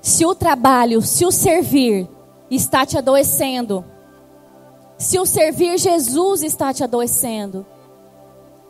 Se 0.00 0.24
o 0.24 0.34
trabalho, 0.34 1.02
se 1.02 1.26
o 1.26 1.30
servir 1.30 2.08
está 2.50 2.86
te 2.86 2.96
adoecendo, 2.96 3.84
se 4.96 5.18
o 5.18 5.26
servir 5.26 5.78
Jesus 5.78 6.42
está 6.42 6.72
te 6.72 6.84
adoecendo, 6.84 7.66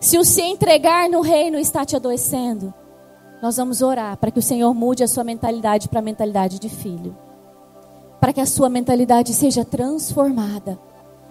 se 0.00 0.18
o 0.18 0.24
se 0.24 0.42
entregar 0.42 1.08
no 1.08 1.20
reino 1.20 1.58
está 1.58 1.84
te 1.84 1.96
adoecendo, 1.96 2.72
nós 3.42 3.56
vamos 3.56 3.82
orar 3.82 4.16
para 4.16 4.30
que 4.30 4.38
o 4.38 4.42
Senhor 4.42 4.72
mude 4.72 5.02
a 5.04 5.08
sua 5.08 5.24
mentalidade 5.24 5.88
para 5.88 5.98
a 5.98 6.02
mentalidade 6.02 6.58
de 6.58 6.68
filho. 6.68 7.16
Para 8.20 8.32
que 8.32 8.40
a 8.40 8.46
sua 8.46 8.70
mentalidade 8.70 9.34
seja 9.34 9.64
transformada. 9.64 10.78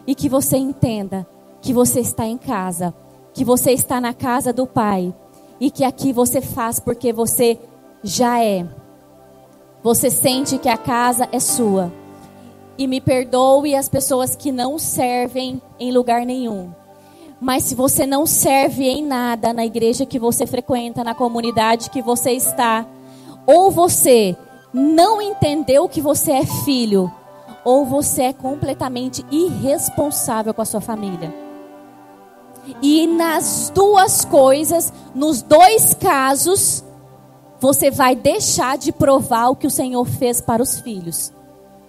E 0.06 0.14
que 0.14 0.30
você 0.30 0.58
entenda 0.58 1.26
que 1.60 1.74
você 1.74 2.02
está 2.02 2.26
em 2.26 2.38
casa, 2.38 2.94
que 3.34 3.44
você 3.44 3.72
está 3.72 4.00
na 4.00 4.14
casa 4.14 4.54
do 4.54 4.68
Pai. 4.68 5.14
E 5.60 5.72
que 5.72 5.84
aqui 5.84 6.14
você 6.14 6.40
faz 6.40 6.80
porque 6.80 7.12
você 7.12 7.60
já 8.04 8.44
é. 8.44 8.64
Você 9.82 10.12
sente 10.12 10.60
que 10.60 10.70
a 10.70 10.78
casa 10.78 11.28
é 11.32 11.40
sua 11.40 11.92
e 12.78 12.88
me 12.88 13.00
perdoe 13.00 13.76
as 13.76 13.88
pessoas 13.88 14.36
que 14.36 14.52
não 14.52 14.80
servem 14.80 15.62
em 15.80 15.92
lugar 15.92 16.26
nenhum. 16.26 16.72
Mas 17.40 17.64
se 17.64 17.76
você 17.76 18.06
não 18.06 18.26
serve 18.26 18.88
em 18.88 19.04
nada 19.04 19.54
na 19.54 19.66
igreja 19.66 20.06
que 20.06 20.18
você 20.18 20.48
frequenta, 20.48 21.04
na 21.04 21.14
comunidade 21.14 21.90
que 21.90 22.02
você 22.02 22.32
está, 22.32 22.86
ou 23.46 23.70
você 23.70 24.36
não 24.74 25.22
entendeu 25.22 25.90
que 25.90 26.02
você 26.02 26.32
é 26.32 26.46
filho, 26.46 27.12
ou 27.64 27.86
você 27.86 28.24
é 28.24 28.34
completamente 28.34 29.26
irresponsável 29.30 30.54
com 30.54 30.62
a 30.62 30.66
sua 30.66 30.82
família. 30.82 31.34
E 32.82 33.06
nas 33.08 33.72
duas 33.76 34.24
coisas, 34.24 34.92
nos 35.14 35.42
dois 35.42 35.94
casos, 35.94 36.84
você 37.60 37.92
vai 37.92 38.16
deixar 38.16 38.78
de 38.78 38.92
provar 38.92 39.50
o 39.50 39.56
que 39.56 39.68
o 39.68 39.72
Senhor 39.72 40.06
fez 40.06 40.40
para 40.40 40.64
os 40.64 40.80
filhos 40.80 41.32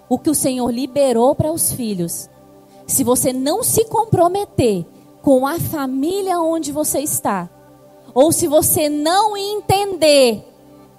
o 0.09 0.19
que 0.19 0.31
o 0.31 0.35
Senhor 0.35 0.71
liberou 0.71 1.35
para 1.35 1.53
os 1.53 1.73
filhos, 1.73 2.29
se 2.87 3.03
você 3.03 3.33
não 3.33 3.63
se 3.63 3.85
comprometer 3.87 4.85
com 5.23 5.47
a 5.47 5.59
família 5.59 6.39
onde 6.41 6.71
você 6.71 7.01
está, 7.01 7.49
ou 8.13 8.31
se 8.31 8.47
você 8.47 8.89
não 8.89 9.37
entender 9.37 10.47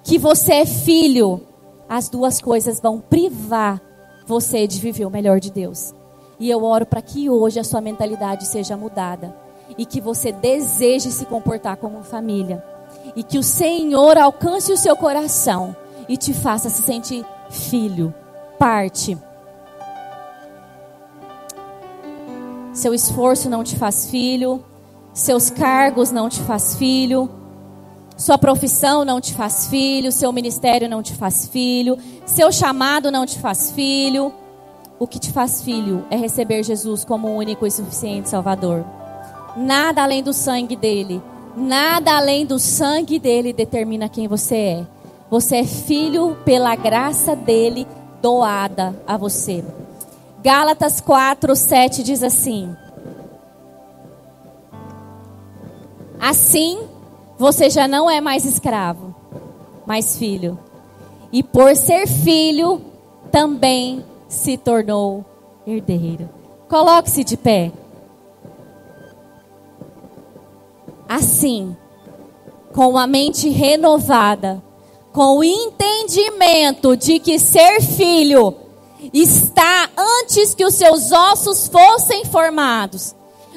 que 0.02 0.18
você 0.18 0.54
é 0.54 0.66
filho, 0.66 1.40
as 1.88 2.08
duas 2.08 2.40
coisas 2.40 2.80
vão 2.80 3.00
privar 3.00 3.80
você 4.26 4.66
de 4.66 4.80
viver 4.80 5.06
o 5.06 5.10
melhor 5.10 5.38
de 5.38 5.50
Deus. 5.50 5.94
E 6.38 6.50
eu 6.50 6.64
oro 6.64 6.84
para 6.84 7.00
que 7.00 7.30
hoje 7.30 7.60
a 7.60 7.64
sua 7.64 7.80
mentalidade 7.80 8.46
seja 8.46 8.76
mudada 8.76 9.34
e 9.78 9.86
que 9.86 10.00
você 10.00 10.32
deseje 10.32 11.10
se 11.10 11.24
comportar 11.24 11.76
como 11.76 12.02
família. 12.02 12.62
E 13.14 13.22
que 13.22 13.38
o 13.38 13.42
Senhor 13.42 14.18
alcance 14.18 14.72
o 14.72 14.76
seu 14.76 14.96
coração 14.96 15.74
e 16.08 16.16
te 16.16 16.34
faça 16.34 16.68
se 16.68 16.82
sentir 16.82 17.24
filho 17.48 18.12
parte. 18.58 19.16
Seu 22.72 22.92
esforço 22.92 23.48
não 23.48 23.64
te 23.64 23.76
faz 23.76 24.10
filho, 24.10 24.62
seus 25.14 25.48
cargos 25.48 26.10
não 26.10 26.28
te 26.28 26.40
faz 26.40 26.76
filho, 26.76 27.30
sua 28.16 28.36
profissão 28.36 29.04
não 29.04 29.20
te 29.20 29.34
faz 29.34 29.68
filho, 29.68 30.12
seu 30.12 30.32
ministério 30.32 30.88
não 30.88 31.02
te 31.02 31.14
faz 31.14 31.46
filho, 31.48 31.98
seu 32.24 32.50
chamado 32.50 33.10
não 33.10 33.26
te 33.26 33.38
faz 33.38 33.70
filho. 33.70 34.32
O 34.98 35.06
que 35.06 35.18
te 35.18 35.30
faz 35.30 35.60
filho 35.60 36.04
é 36.10 36.16
receber 36.16 36.62
Jesus 36.62 37.04
como 37.04 37.28
o 37.28 37.36
único 37.36 37.66
e 37.66 37.70
suficiente 37.70 38.30
Salvador. 38.30 38.84
Nada 39.56 40.02
além 40.02 40.22
do 40.22 40.32
sangue 40.32 40.76
dele, 40.76 41.22
nada 41.56 42.16
além 42.16 42.46
do 42.46 42.58
sangue 42.58 43.18
dele 43.18 43.52
determina 43.52 44.08
quem 44.08 44.26
você 44.28 44.56
é. 44.56 44.86
Você 45.30 45.56
é 45.56 45.64
filho 45.64 46.36
pela 46.44 46.74
graça 46.76 47.34
dele 47.34 47.86
doada 48.20 48.94
a 49.06 49.16
você. 49.16 49.64
Gálatas 50.42 51.00
4, 51.00 51.54
7 51.56 52.02
diz 52.02 52.22
assim: 52.22 52.74
Assim, 56.20 56.86
você 57.38 57.68
já 57.68 57.86
não 57.86 58.10
é 58.10 58.20
mais 58.20 58.44
escravo, 58.44 59.14
mas 59.86 60.16
filho. 60.16 60.58
E 61.32 61.42
por 61.42 61.74
ser 61.76 62.06
filho, 62.06 62.80
também 63.30 64.04
se 64.28 64.56
tornou 64.56 65.24
herdeiro. 65.66 66.28
Coloque-se 66.68 67.22
de 67.22 67.36
pé. 67.36 67.72
Assim, 71.08 71.76
com 72.72 72.96
a 72.96 73.06
mente 73.06 73.48
renovada, 73.48 74.62
com 75.16 75.38
o 75.38 75.42
entendimento 75.42 76.94
de 76.94 77.18
que 77.18 77.38
ser 77.38 77.80
filho 77.80 78.54
está 79.14 79.88
antes 79.96 80.52
que 80.52 80.62
os 80.62 80.74
seus 80.74 81.10
ossos 81.10 81.68
fossem 81.68 82.26
formados, 82.26 83.14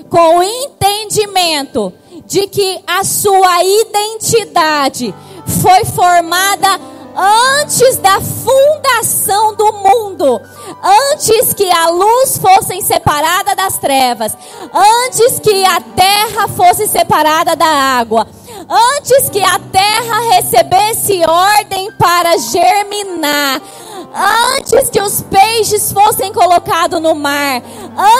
com 0.10 0.38
o 0.38 0.42
entendimento 0.42 1.92
de 2.26 2.48
que 2.48 2.80
a 2.88 3.04
sua 3.04 3.62
identidade 3.62 5.14
foi 5.62 5.84
formada 5.84 6.80
antes 7.60 7.98
da 7.98 8.22
fundação 8.22 9.54
do 9.54 9.74
mundo, 9.74 10.40
antes 11.12 11.54
que 11.54 11.70
a 11.70 11.90
luz 11.90 12.38
fosse 12.38 12.80
separada 12.84 13.54
das 13.54 13.78
trevas, 13.78 14.32
antes 14.74 15.40
que 15.40 15.66
a 15.66 15.82
terra 15.82 16.48
fosse 16.48 16.88
separada 16.88 17.54
da 17.54 17.66
água, 17.66 18.26
antes 18.70 19.30
que 19.30 19.42
a 19.42 19.58
terra 19.58 20.36
recebesse 20.36 21.24
ordem 21.26 21.92
para 21.94 22.38
germinar, 22.38 23.60
antes 24.56 24.90
que 24.90 25.02
os 25.02 25.22
peixes 25.24 25.92
fossem 25.92 26.32
colocados 26.32 27.02
no 27.02 27.16
mar, 27.16 27.64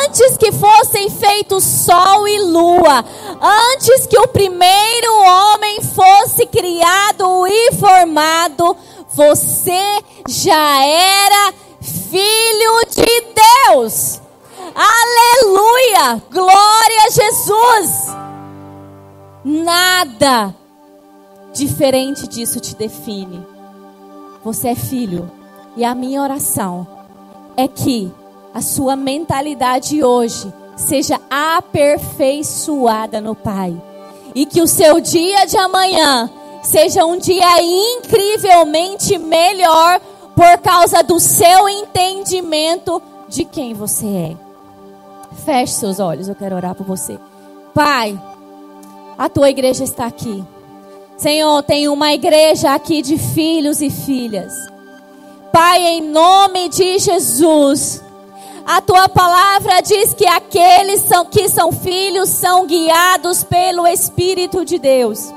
antes 0.04 0.38
que 0.38 0.52
fossem 0.52 1.10
feitos 1.10 1.64
sol 1.64 2.28
e 2.28 2.40
lua, 2.42 3.06
antes 3.40 4.08
que 4.08 4.18
o 4.18 4.28
primeiro 4.28 5.22
homem 5.22 5.82
fosse 5.82 6.48
criado 6.48 7.48
e 7.48 7.74
formado, 7.74 8.76
você 9.14 10.00
já 10.28 10.84
era 10.84 11.54
filho 11.82 12.86
de 12.90 13.24
Deus. 13.68 14.20
Aleluia! 14.76 16.24
Glória 16.32 17.04
a 17.06 17.10
Jesus! 17.10 18.29
Nada 19.44 20.54
diferente 21.54 22.28
disso 22.28 22.60
te 22.60 22.76
define. 22.76 23.46
Você 24.44 24.70
é 24.70 24.76
filho. 24.76 25.32
E 25.76 25.84
a 25.86 25.96
minha 25.96 26.22
oração 26.22 26.88
é 27.56 27.68
que 27.68 28.12
a 28.54 28.62
sua 28.62 28.96
mentalidade 28.96 30.04
hoje 30.04 30.52
seja 30.76 31.20
aperfeiçoada 31.30 33.22
no 33.22 33.36
Pai. 33.36 33.80
E 34.36 34.46
que 34.46 34.62
o 34.62 34.68
seu 34.68 35.00
dia 35.00 35.46
de 35.46 35.58
amanhã 35.58 36.30
seja 36.64 37.06
um 37.06 37.18
dia 37.18 37.62
incrivelmente 37.62 39.18
melhor 39.18 40.00
por 40.36 40.58
causa 40.60 41.02
do 41.02 41.20
seu 41.20 41.68
entendimento 41.68 43.02
de 43.28 43.46
quem 43.46 43.74
você 43.74 44.06
é. 44.06 44.38
Feche 45.46 45.74
seus 45.74 46.00
olhos, 46.00 46.28
eu 46.28 46.36
quero 46.36 46.56
orar 46.56 46.76
por 46.76 46.86
você. 46.86 47.20
Pai, 47.74 48.20
a 49.20 49.28
tua 49.28 49.50
igreja 49.50 49.84
está 49.84 50.06
aqui. 50.06 50.42
Senhor, 51.18 51.62
tem 51.64 51.90
uma 51.90 52.14
igreja 52.14 52.74
aqui 52.74 53.02
de 53.02 53.18
filhos 53.18 53.82
e 53.82 53.90
filhas. 53.90 54.54
Pai, 55.52 55.82
em 55.84 56.02
nome 56.02 56.70
de 56.70 56.98
Jesus, 57.00 58.02
a 58.66 58.80
tua 58.80 59.10
palavra 59.10 59.82
diz 59.82 60.14
que 60.14 60.26
aqueles 60.26 61.02
são, 61.02 61.26
que 61.26 61.50
são 61.50 61.70
filhos 61.74 62.30
são 62.30 62.66
guiados 62.66 63.44
pelo 63.44 63.86
Espírito 63.86 64.64
de 64.64 64.80
Deus. 64.80 65.34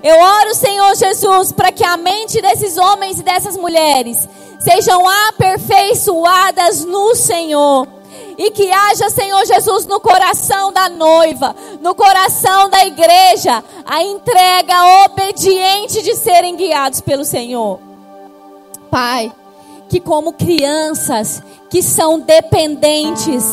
Eu 0.00 0.16
oro, 0.16 0.54
Senhor 0.54 0.94
Jesus, 0.94 1.50
para 1.50 1.72
que 1.72 1.82
a 1.82 1.96
mente 1.96 2.40
desses 2.40 2.76
homens 2.76 3.18
e 3.18 3.24
dessas 3.24 3.56
mulheres 3.56 4.28
sejam 4.60 5.02
aperfeiçoadas 5.28 6.84
no 6.84 7.16
Senhor. 7.16 7.97
E 8.38 8.52
que 8.52 8.70
haja, 8.70 9.10
Senhor 9.10 9.44
Jesus, 9.44 9.84
no 9.84 9.98
coração 9.98 10.72
da 10.72 10.88
noiva, 10.88 11.56
no 11.82 11.92
coração 11.92 12.70
da 12.70 12.86
igreja, 12.86 13.64
a 13.84 14.00
entrega 14.04 15.04
obediente 15.04 16.00
de 16.02 16.14
serem 16.14 16.54
guiados 16.54 17.00
pelo 17.00 17.24
Senhor. 17.24 17.80
Pai, 18.88 19.32
que 19.88 19.98
como 19.98 20.32
crianças 20.32 21.42
que 21.68 21.82
são 21.82 22.20
dependentes, 22.20 23.44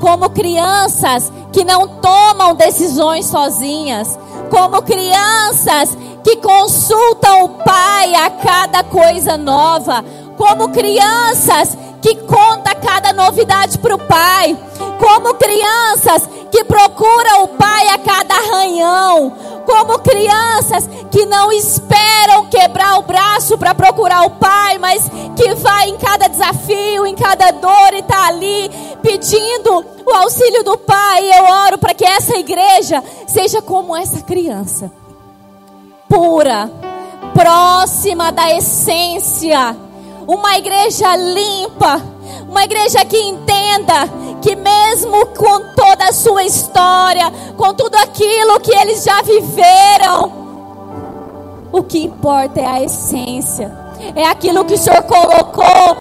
como 0.00 0.28
crianças 0.28 1.32
que 1.52 1.64
não 1.64 1.86
tomam 1.86 2.56
decisões 2.56 3.26
sozinhas, 3.26 4.18
como 4.50 4.82
crianças 4.82 5.96
que 6.24 6.36
consultam 6.36 7.44
o 7.44 7.48
Pai 7.50 8.14
a 8.16 8.30
cada 8.30 8.82
coisa 8.82 9.36
nova, 9.36 10.04
como 10.36 10.70
crianças 10.70 11.76
que 12.04 12.16
conta 12.16 12.74
cada 12.74 13.14
novidade 13.14 13.78
para 13.78 13.94
o 13.94 13.98
Pai, 13.98 14.54
como 14.98 15.32
crianças 15.36 16.28
que 16.52 16.62
procuram 16.64 17.44
o 17.44 17.48
Pai 17.48 17.88
a 17.88 17.96
cada 17.96 18.34
arranhão, 18.34 19.32
como 19.64 19.98
crianças 20.00 20.86
que 21.10 21.24
não 21.24 21.50
esperam 21.50 22.44
quebrar 22.50 22.98
o 22.98 23.04
braço 23.04 23.56
para 23.56 23.74
procurar 23.74 24.26
o 24.26 24.32
Pai, 24.32 24.76
mas 24.76 25.10
que 25.34 25.54
vai 25.54 25.88
em 25.88 25.96
cada 25.96 26.28
desafio, 26.28 27.06
em 27.06 27.14
cada 27.14 27.50
dor 27.52 27.94
e 27.94 28.00
está 28.00 28.26
ali 28.26 28.70
pedindo 29.00 29.82
o 30.04 30.10
auxílio 30.10 30.62
do 30.62 30.76
Pai. 30.76 31.24
Eu 31.38 31.44
oro 31.44 31.78
para 31.78 31.94
que 31.94 32.04
essa 32.04 32.36
igreja 32.36 33.02
seja 33.26 33.62
como 33.62 33.96
essa 33.96 34.20
criança, 34.20 34.92
pura, 36.06 36.70
próxima 37.32 38.30
da 38.30 38.54
essência, 38.54 39.74
uma 40.26 40.56
igreja 40.56 41.16
limpa, 41.16 42.00
uma 42.48 42.64
igreja 42.64 43.04
que 43.04 43.18
entenda 43.18 44.08
que 44.40 44.54
mesmo 44.54 45.26
com 45.26 45.60
toda 45.74 46.04
a 46.08 46.12
sua 46.12 46.44
história, 46.44 47.30
com 47.56 47.74
tudo 47.74 47.94
aquilo 47.96 48.60
que 48.60 48.74
eles 48.74 49.02
já 49.02 49.22
viveram, 49.22 50.32
o 51.72 51.82
que 51.82 52.04
importa 52.04 52.60
é 52.60 52.66
a 52.66 52.82
essência. 52.82 53.84
É 54.14 54.26
aquilo 54.26 54.64
que 54.64 54.74
o 54.74 54.78
Senhor 54.78 55.02
colocou 55.04 55.96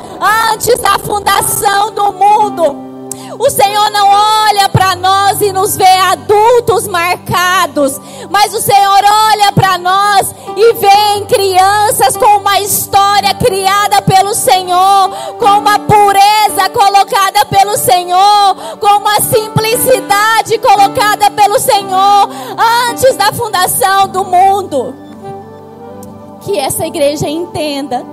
antes 0.52 0.78
da 0.80 1.00
fundação 1.00 1.92
do 1.92 2.12
mundo. 2.12 2.93
O 3.40 3.50
Senhor 3.50 3.90
não 3.92 4.08
olha 4.08 4.70
para 4.70 4.96
nós 4.96 5.42
e 5.42 5.52
nos 5.52 5.76
vê 5.76 5.98
adultos 6.12 6.88
marcados, 6.88 8.00
mas 8.30 8.54
o 8.54 8.62
Senhor 8.62 9.02
olha 9.32 9.52
para 9.52 9.78
nós 9.78 10.34
e 10.56 10.74
vê 10.74 10.94
crianças 11.28 12.16
com 12.16 12.38
uma 12.38 12.60
história 12.60 13.34
criada 13.34 14.02
pelo 14.02 14.34
Senhor, 14.34 15.10
com 15.40 15.46
uma 15.46 15.80
pureza 15.80 16.70
colocada 16.72 17.46
pelo 17.46 17.78
Senhor, 17.78 18.56
com 18.80 18.98
uma 18.98 19.20
simplicidade 19.22 20.58
colocada 20.60 21.32
pelo 21.32 21.60
Senhor 21.60 22.30
antes 22.90 23.16
da 23.16 23.32
fundação 23.34 24.08
do 24.08 24.24
mundo. 24.24 24.96
Que 26.42 26.60
essa 26.60 26.86
igreja 26.86 27.28
entenda 27.28 28.06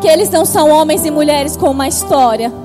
que 0.00 0.08
eles 0.08 0.30
não 0.30 0.44
são 0.44 0.68
homens 0.70 1.04
e 1.04 1.10
mulheres 1.10 1.56
com 1.56 1.70
uma 1.70 1.86
história 1.86 2.61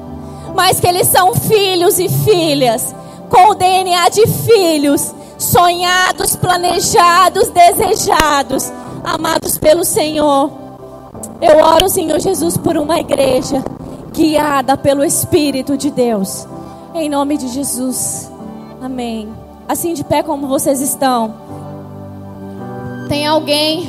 mas 0.58 0.80
que 0.80 0.88
eles 0.88 1.08
são 1.08 1.36
filhos 1.36 2.00
e 2.00 2.10
filhas, 2.10 2.96
com 3.30 3.52
o 3.52 3.54
DNA 3.54 4.10
de 4.10 4.26
filhos, 4.26 5.14
sonhados, 5.38 6.36
planejados, 6.36 7.50
desejados, 7.50 8.74
amados 9.04 9.56
pelo 9.60 9.86
Senhor. 9.86 10.50
Eu 11.40 11.64
oro, 11.64 11.88
Senhor 11.88 12.20
Jesus, 12.20 12.58
por 12.58 12.76
uma 12.76 13.00
igreja 13.00 13.64
guiada 14.12 14.76
pelo 14.76 15.06
Espírito 15.06 15.78
de 15.78 15.92
Deus, 15.92 16.48
em 16.96 17.08
nome 17.08 17.38
de 17.38 17.50
Jesus. 17.50 18.28
Amém. 18.82 19.30
Assim 19.70 19.94
de 19.94 20.04
pé 20.04 20.24
como 20.24 20.48
vocês 20.48 20.82
estão. 20.82 21.36
Tem 23.08 23.28
alguém 23.28 23.88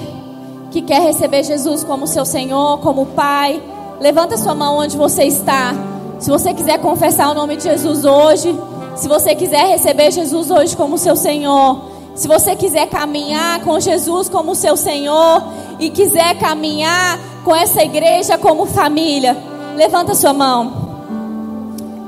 que 0.70 0.82
quer 0.82 1.00
receber 1.00 1.44
Jesus 1.44 1.82
como 1.82 2.06
seu 2.06 2.26
Senhor, 2.26 2.78
como 2.80 3.06
Pai? 3.06 3.58
Levanta 3.98 4.36
sua 4.36 4.54
mão 4.54 4.76
onde 4.76 4.98
você 4.98 5.24
está. 5.24 5.72
Se 6.18 6.30
você 6.30 6.52
quiser 6.52 6.78
confessar 6.78 7.30
o 7.30 7.34
nome 7.34 7.56
de 7.56 7.62
Jesus 7.64 8.04
hoje, 8.04 8.58
se 8.96 9.06
você 9.06 9.34
quiser 9.34 9.68
receber 9.68 10.10
Jesus 10.10 10.50
hoje 10.50 10.76
como 10.76 10.98
seu 10.98 11.14
Senhor, 11.14 11.80
se 12.16 12.26
você 12.26 12.56
quiser 12.56 12.88
caminhar 12.88 13.60
com 13.60 13.78
Jesus 13.78 14.28
como 14.28 14.56
seu 14.56 14.76
Senhor 14.76 15.44
e 15.78 15.88
quiser 15.90 16.36
caminhar 16.38 17.16
com 17.44 17.54
essa 17.54 17.82
igreja 17.84 18.36
como 18.36 18.66
família, 18.66 19.36
levanta 19.76 20.16
sua 20.16 20.32
mão. 20.32 20.88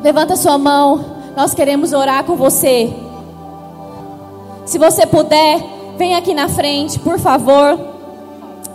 Levanta 0.03 0.35
sua 0.35 0.59
mão. 0.59 1.05
Nós 1.37 1.55
queremos 1.55 1.93
orar 1.93 2.25
com 2.25 2.35
você. 2.35 2.93
Se 4.67 4.79
você 4.79 5.07
puder, 5.07 5.63
vem 5.97 6.17
aqui 6.17 6.35
na 6.35 6.49
frente, 6.49 6.99
por 6.99 7.19
favor. 7.21 7.79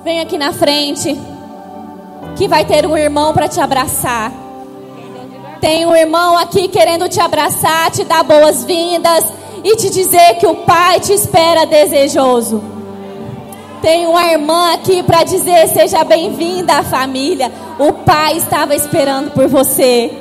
Vem 0.06 0.22
aqui 0.22 0.38
na 0.38 0.54
frente. 0.54 1.20
Que 2.38 2.48
vai 2.48 2.64
ter 2.64 2.86
um 2.86 2.98
irmão 2.98 3.34
para 3.34 3.50
te 3.50 3.60
abraçar. 3.60 4.45
Tem 5.66 5.84
um 5.84 5.96
irmão 5.96 6.38
aqui 6.38 6.68
querendo 6.68 7.10
te 7.10 7.20
abraçar, 7.20 7.90
te 7.90 8.04
dar 8.04 8.24
boas-vindas 8.24 9.26
e 9.64 9.76
te 9.76 9.90
dizer 9.90 10.36
que 10.36 10.46
o 10.46 10.58
Pai 10.58 11.00
te 11.00 11.12
espera 11.12 11.66
desejoso. 11.66 12.64
Tem 13.82 14.06
uma 14.06 14.28
irmã 14.28 14.76
aqui 14.76 15.02
para 15.02 15.24
dizer: 15.24 15.68
seja 15.70 16.04
bem-vinda 16.04 16.76
à 16.76 16.84
família. 16.84 17.52
O 17.80 17.92
Pai 17.92 18.38
estava 18.38 18.76
esperando 18.76 19.32
por 19.32 19.48
você. 19.48 20.14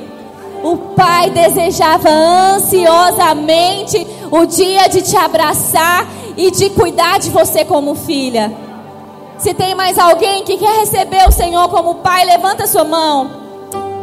O 0.63 0.77
Pai 0.95 1.29
desejava 1.29 2.09
ansiosamente 2.09 4.03
o 4.31 4.47
dia 4.47 4.87
de 4.87 5.03
te 5.03 5.15
abraçar 5.15 6.07
e 6.35 6.49
de 6.49 6.71
cuidar 6.71 7.19
de 7.19 7.29
você 7.29 7.63
como 7.63 7.93
filha. 7.93 8.51
Se 9.37 9.53
tem 9.53 9.75
mais 9.75 9.99
alguém 9.99 10.43
que 10.43 10.57
quer 10.57 10.79
receber 10.79 11.29
o 11.29 11.31
Senhor 11.31 11.69
como 11.69 11.93
Pai, 11.95 12.25
levanta 12.25 12.65
sua 12.65 12.83
mão. 12.83 13.44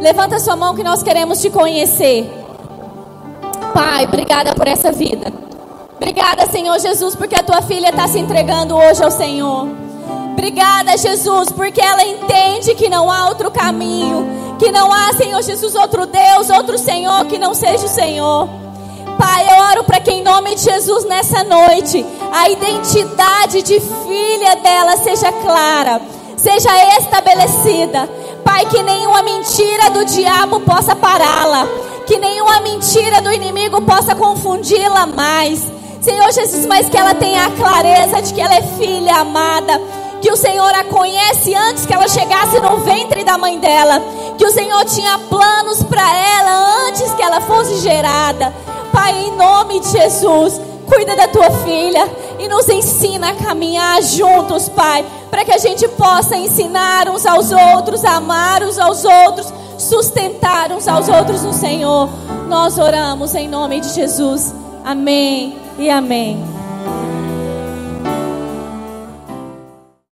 Levanta 0.01 0.39
sua 0.39 0.55
mão 0.55 0.75
que 0.75 0.83
nós 0.83 1.01
queremos 1.01 1.41
te 1.41 1.49
conhecer. 1.49 2.31
Pai, 3.73 4.05
obrigada 4.05 4.53
por 4.53 4.67
essa 4.67 4.91
vida. 4.91 5.31
Obrigada, 5.95 6.45
Senhor 6.51 6.77
Jesus, 6.79 7.15
porque 7.15 7.35
a 7.35 7.43
tua 7.43 7.61
filha 7.61 7.89
está 7.89 8.07
se 8.07 8.19
entregando 8.19 8.75
hoje 8.75 9.03
ao 9.03 9.09
Senhor. 9.09 9.67
Obrigada, 10.33 10.97
Jesus, 10.97 11.51
porque 11.51 11.79
ela 11.79 12.03
entende 12.03 12.75
que 12.75 12.89
não 12.89 13.09
há 13.09 13.29
outro 13.29 13.49
caminho, 13.49 14.55
que 14.59 14.71
não 14.71 14.91
há, 14.91 15.13
Senhor 15.13 15.41
Jesus, 15.41 15.75
outro 15.75 16.05
Deus, 16.05 16.49
outro 16.49 16.77
Senhor 16.77 17.25
que 17.25 17.37
não 17.37 17.53
seja 17.53 17.85
o 17.85 17.89
Senhor. 17.89 18.49
Pai, 19.17 19.47
eu 19.49 19.63
oro 19.71 19.83
para 19.83 20.01
que 20.01 20.11
em 20.11 20.23
nome 20.23 20.55
de 20.55 20.61
Jesus 20.61 21.05
nessa 21.05 21.43
noite 21.43 22.05
a 22.31 22.49
identidade 22.49 23.61
de 23.61 23.79
filha 23.79 24.55
dela 24.55 24.97
seja 24.97 25.31
clara, 25.31 26.01
seja 26.35 26.69
estabelecida. 26.99 28.09
Pai, 28.43 28.65
que 28.65 28.81
nenhuma 28.83 29.23
mentira 29.23 29.89
do 29.91 30.05
diabo 30.05 30.59
possa 30.61 30.95
pará-la, 30.95 31.67
que 32.05 32.17
nenhuma 32.17 32.59
mentira 32.61 33.21
do 33.21 33.31
inimigo 33.31 33.81
possa 33.81 34.13
confundi-la 34.15 35.05
mais. 35.05 35.71
Senhor 36.01 36.31
Jesus, 36.33 36.65
mas 36.65 36.89
que 36.89 36.97
ela 36.97 37.15
tenha 37.15 37.45
a 37.45 37.51
clareza 37.51 38.21
de 38.21 38.33
que 38.33 38.41
ela 38.41 38.55
é 38.55 38.61
filha 38.61 39.15
amada, 39.15 39.81
que 40.21 40.31
o 40.31 40.35
Senhor 40.35 40.73
a 40.73 40.83
conhece 40.83 41.55
antes 41.55 41.85
que 41.85 41.93
ela 41.93 42.07
chegasse 42.07 42.59
no 42.59 42.77
ventre 42.77 43.23
da 43.23 43.37
mãe 43.37 43.57
dela, 43.57 44.01
que 44.37 44.45
o 44.45 44.51
Senhor 44.51 44.83
tinha 44.85 45.17
planos 45.17 45.81
para 45.83 46.01
ela 46.01 46.87
antes 46.87 47.13
que 47.13 47.21
ela 47.21 47.39
fosse 47.41 47.79
gerada. 47.79 48.53
Pai, 48.91 49.17
em 49.25 49.35
nome 49.35 49.79
de 49.79 49.89
Jesus, 49.89 50.59
cuida 50.93 51.15
da 51.15 51.27
tua 51.27 51.49
filha 51.63 52.07
e 52.39 52.47
nos 52.47 52.69
ensina 52.69 53.29
a 53.29 53.35
caminhar 53.35 54.01
juntos, 54.01 54.69
Pai, 54.69 55.03
para 55.29 55.43
que 55.43 55.51
a 55.51 55.57
gente 55.57 55.87
possa 55.89 56.35
ensinar 56.35 57.09
uns 57.09 57.25
aos 57.25 57.51
outros, 57.51 58.05
amar 58.05 58.63
uns 58.63 58.77
aos 58.77 59.03
outros, 59.03 59.51
sustentar 59.77 60.71
uns 60.71 60.87
aos 60.87 61.09
outros 61.09 61.41
no 61.43 61.53
Senhor. 61.53 62.09
Nós 62.47 62.77
oramos 62.77 63.33
em 63.33 63.47
nome 63.47 63.79
de 63.79 63.89
Jesus. 63.89 64.53
Amém 64.85 65.57
e 65.79 65.89
amém. 65.89 66.62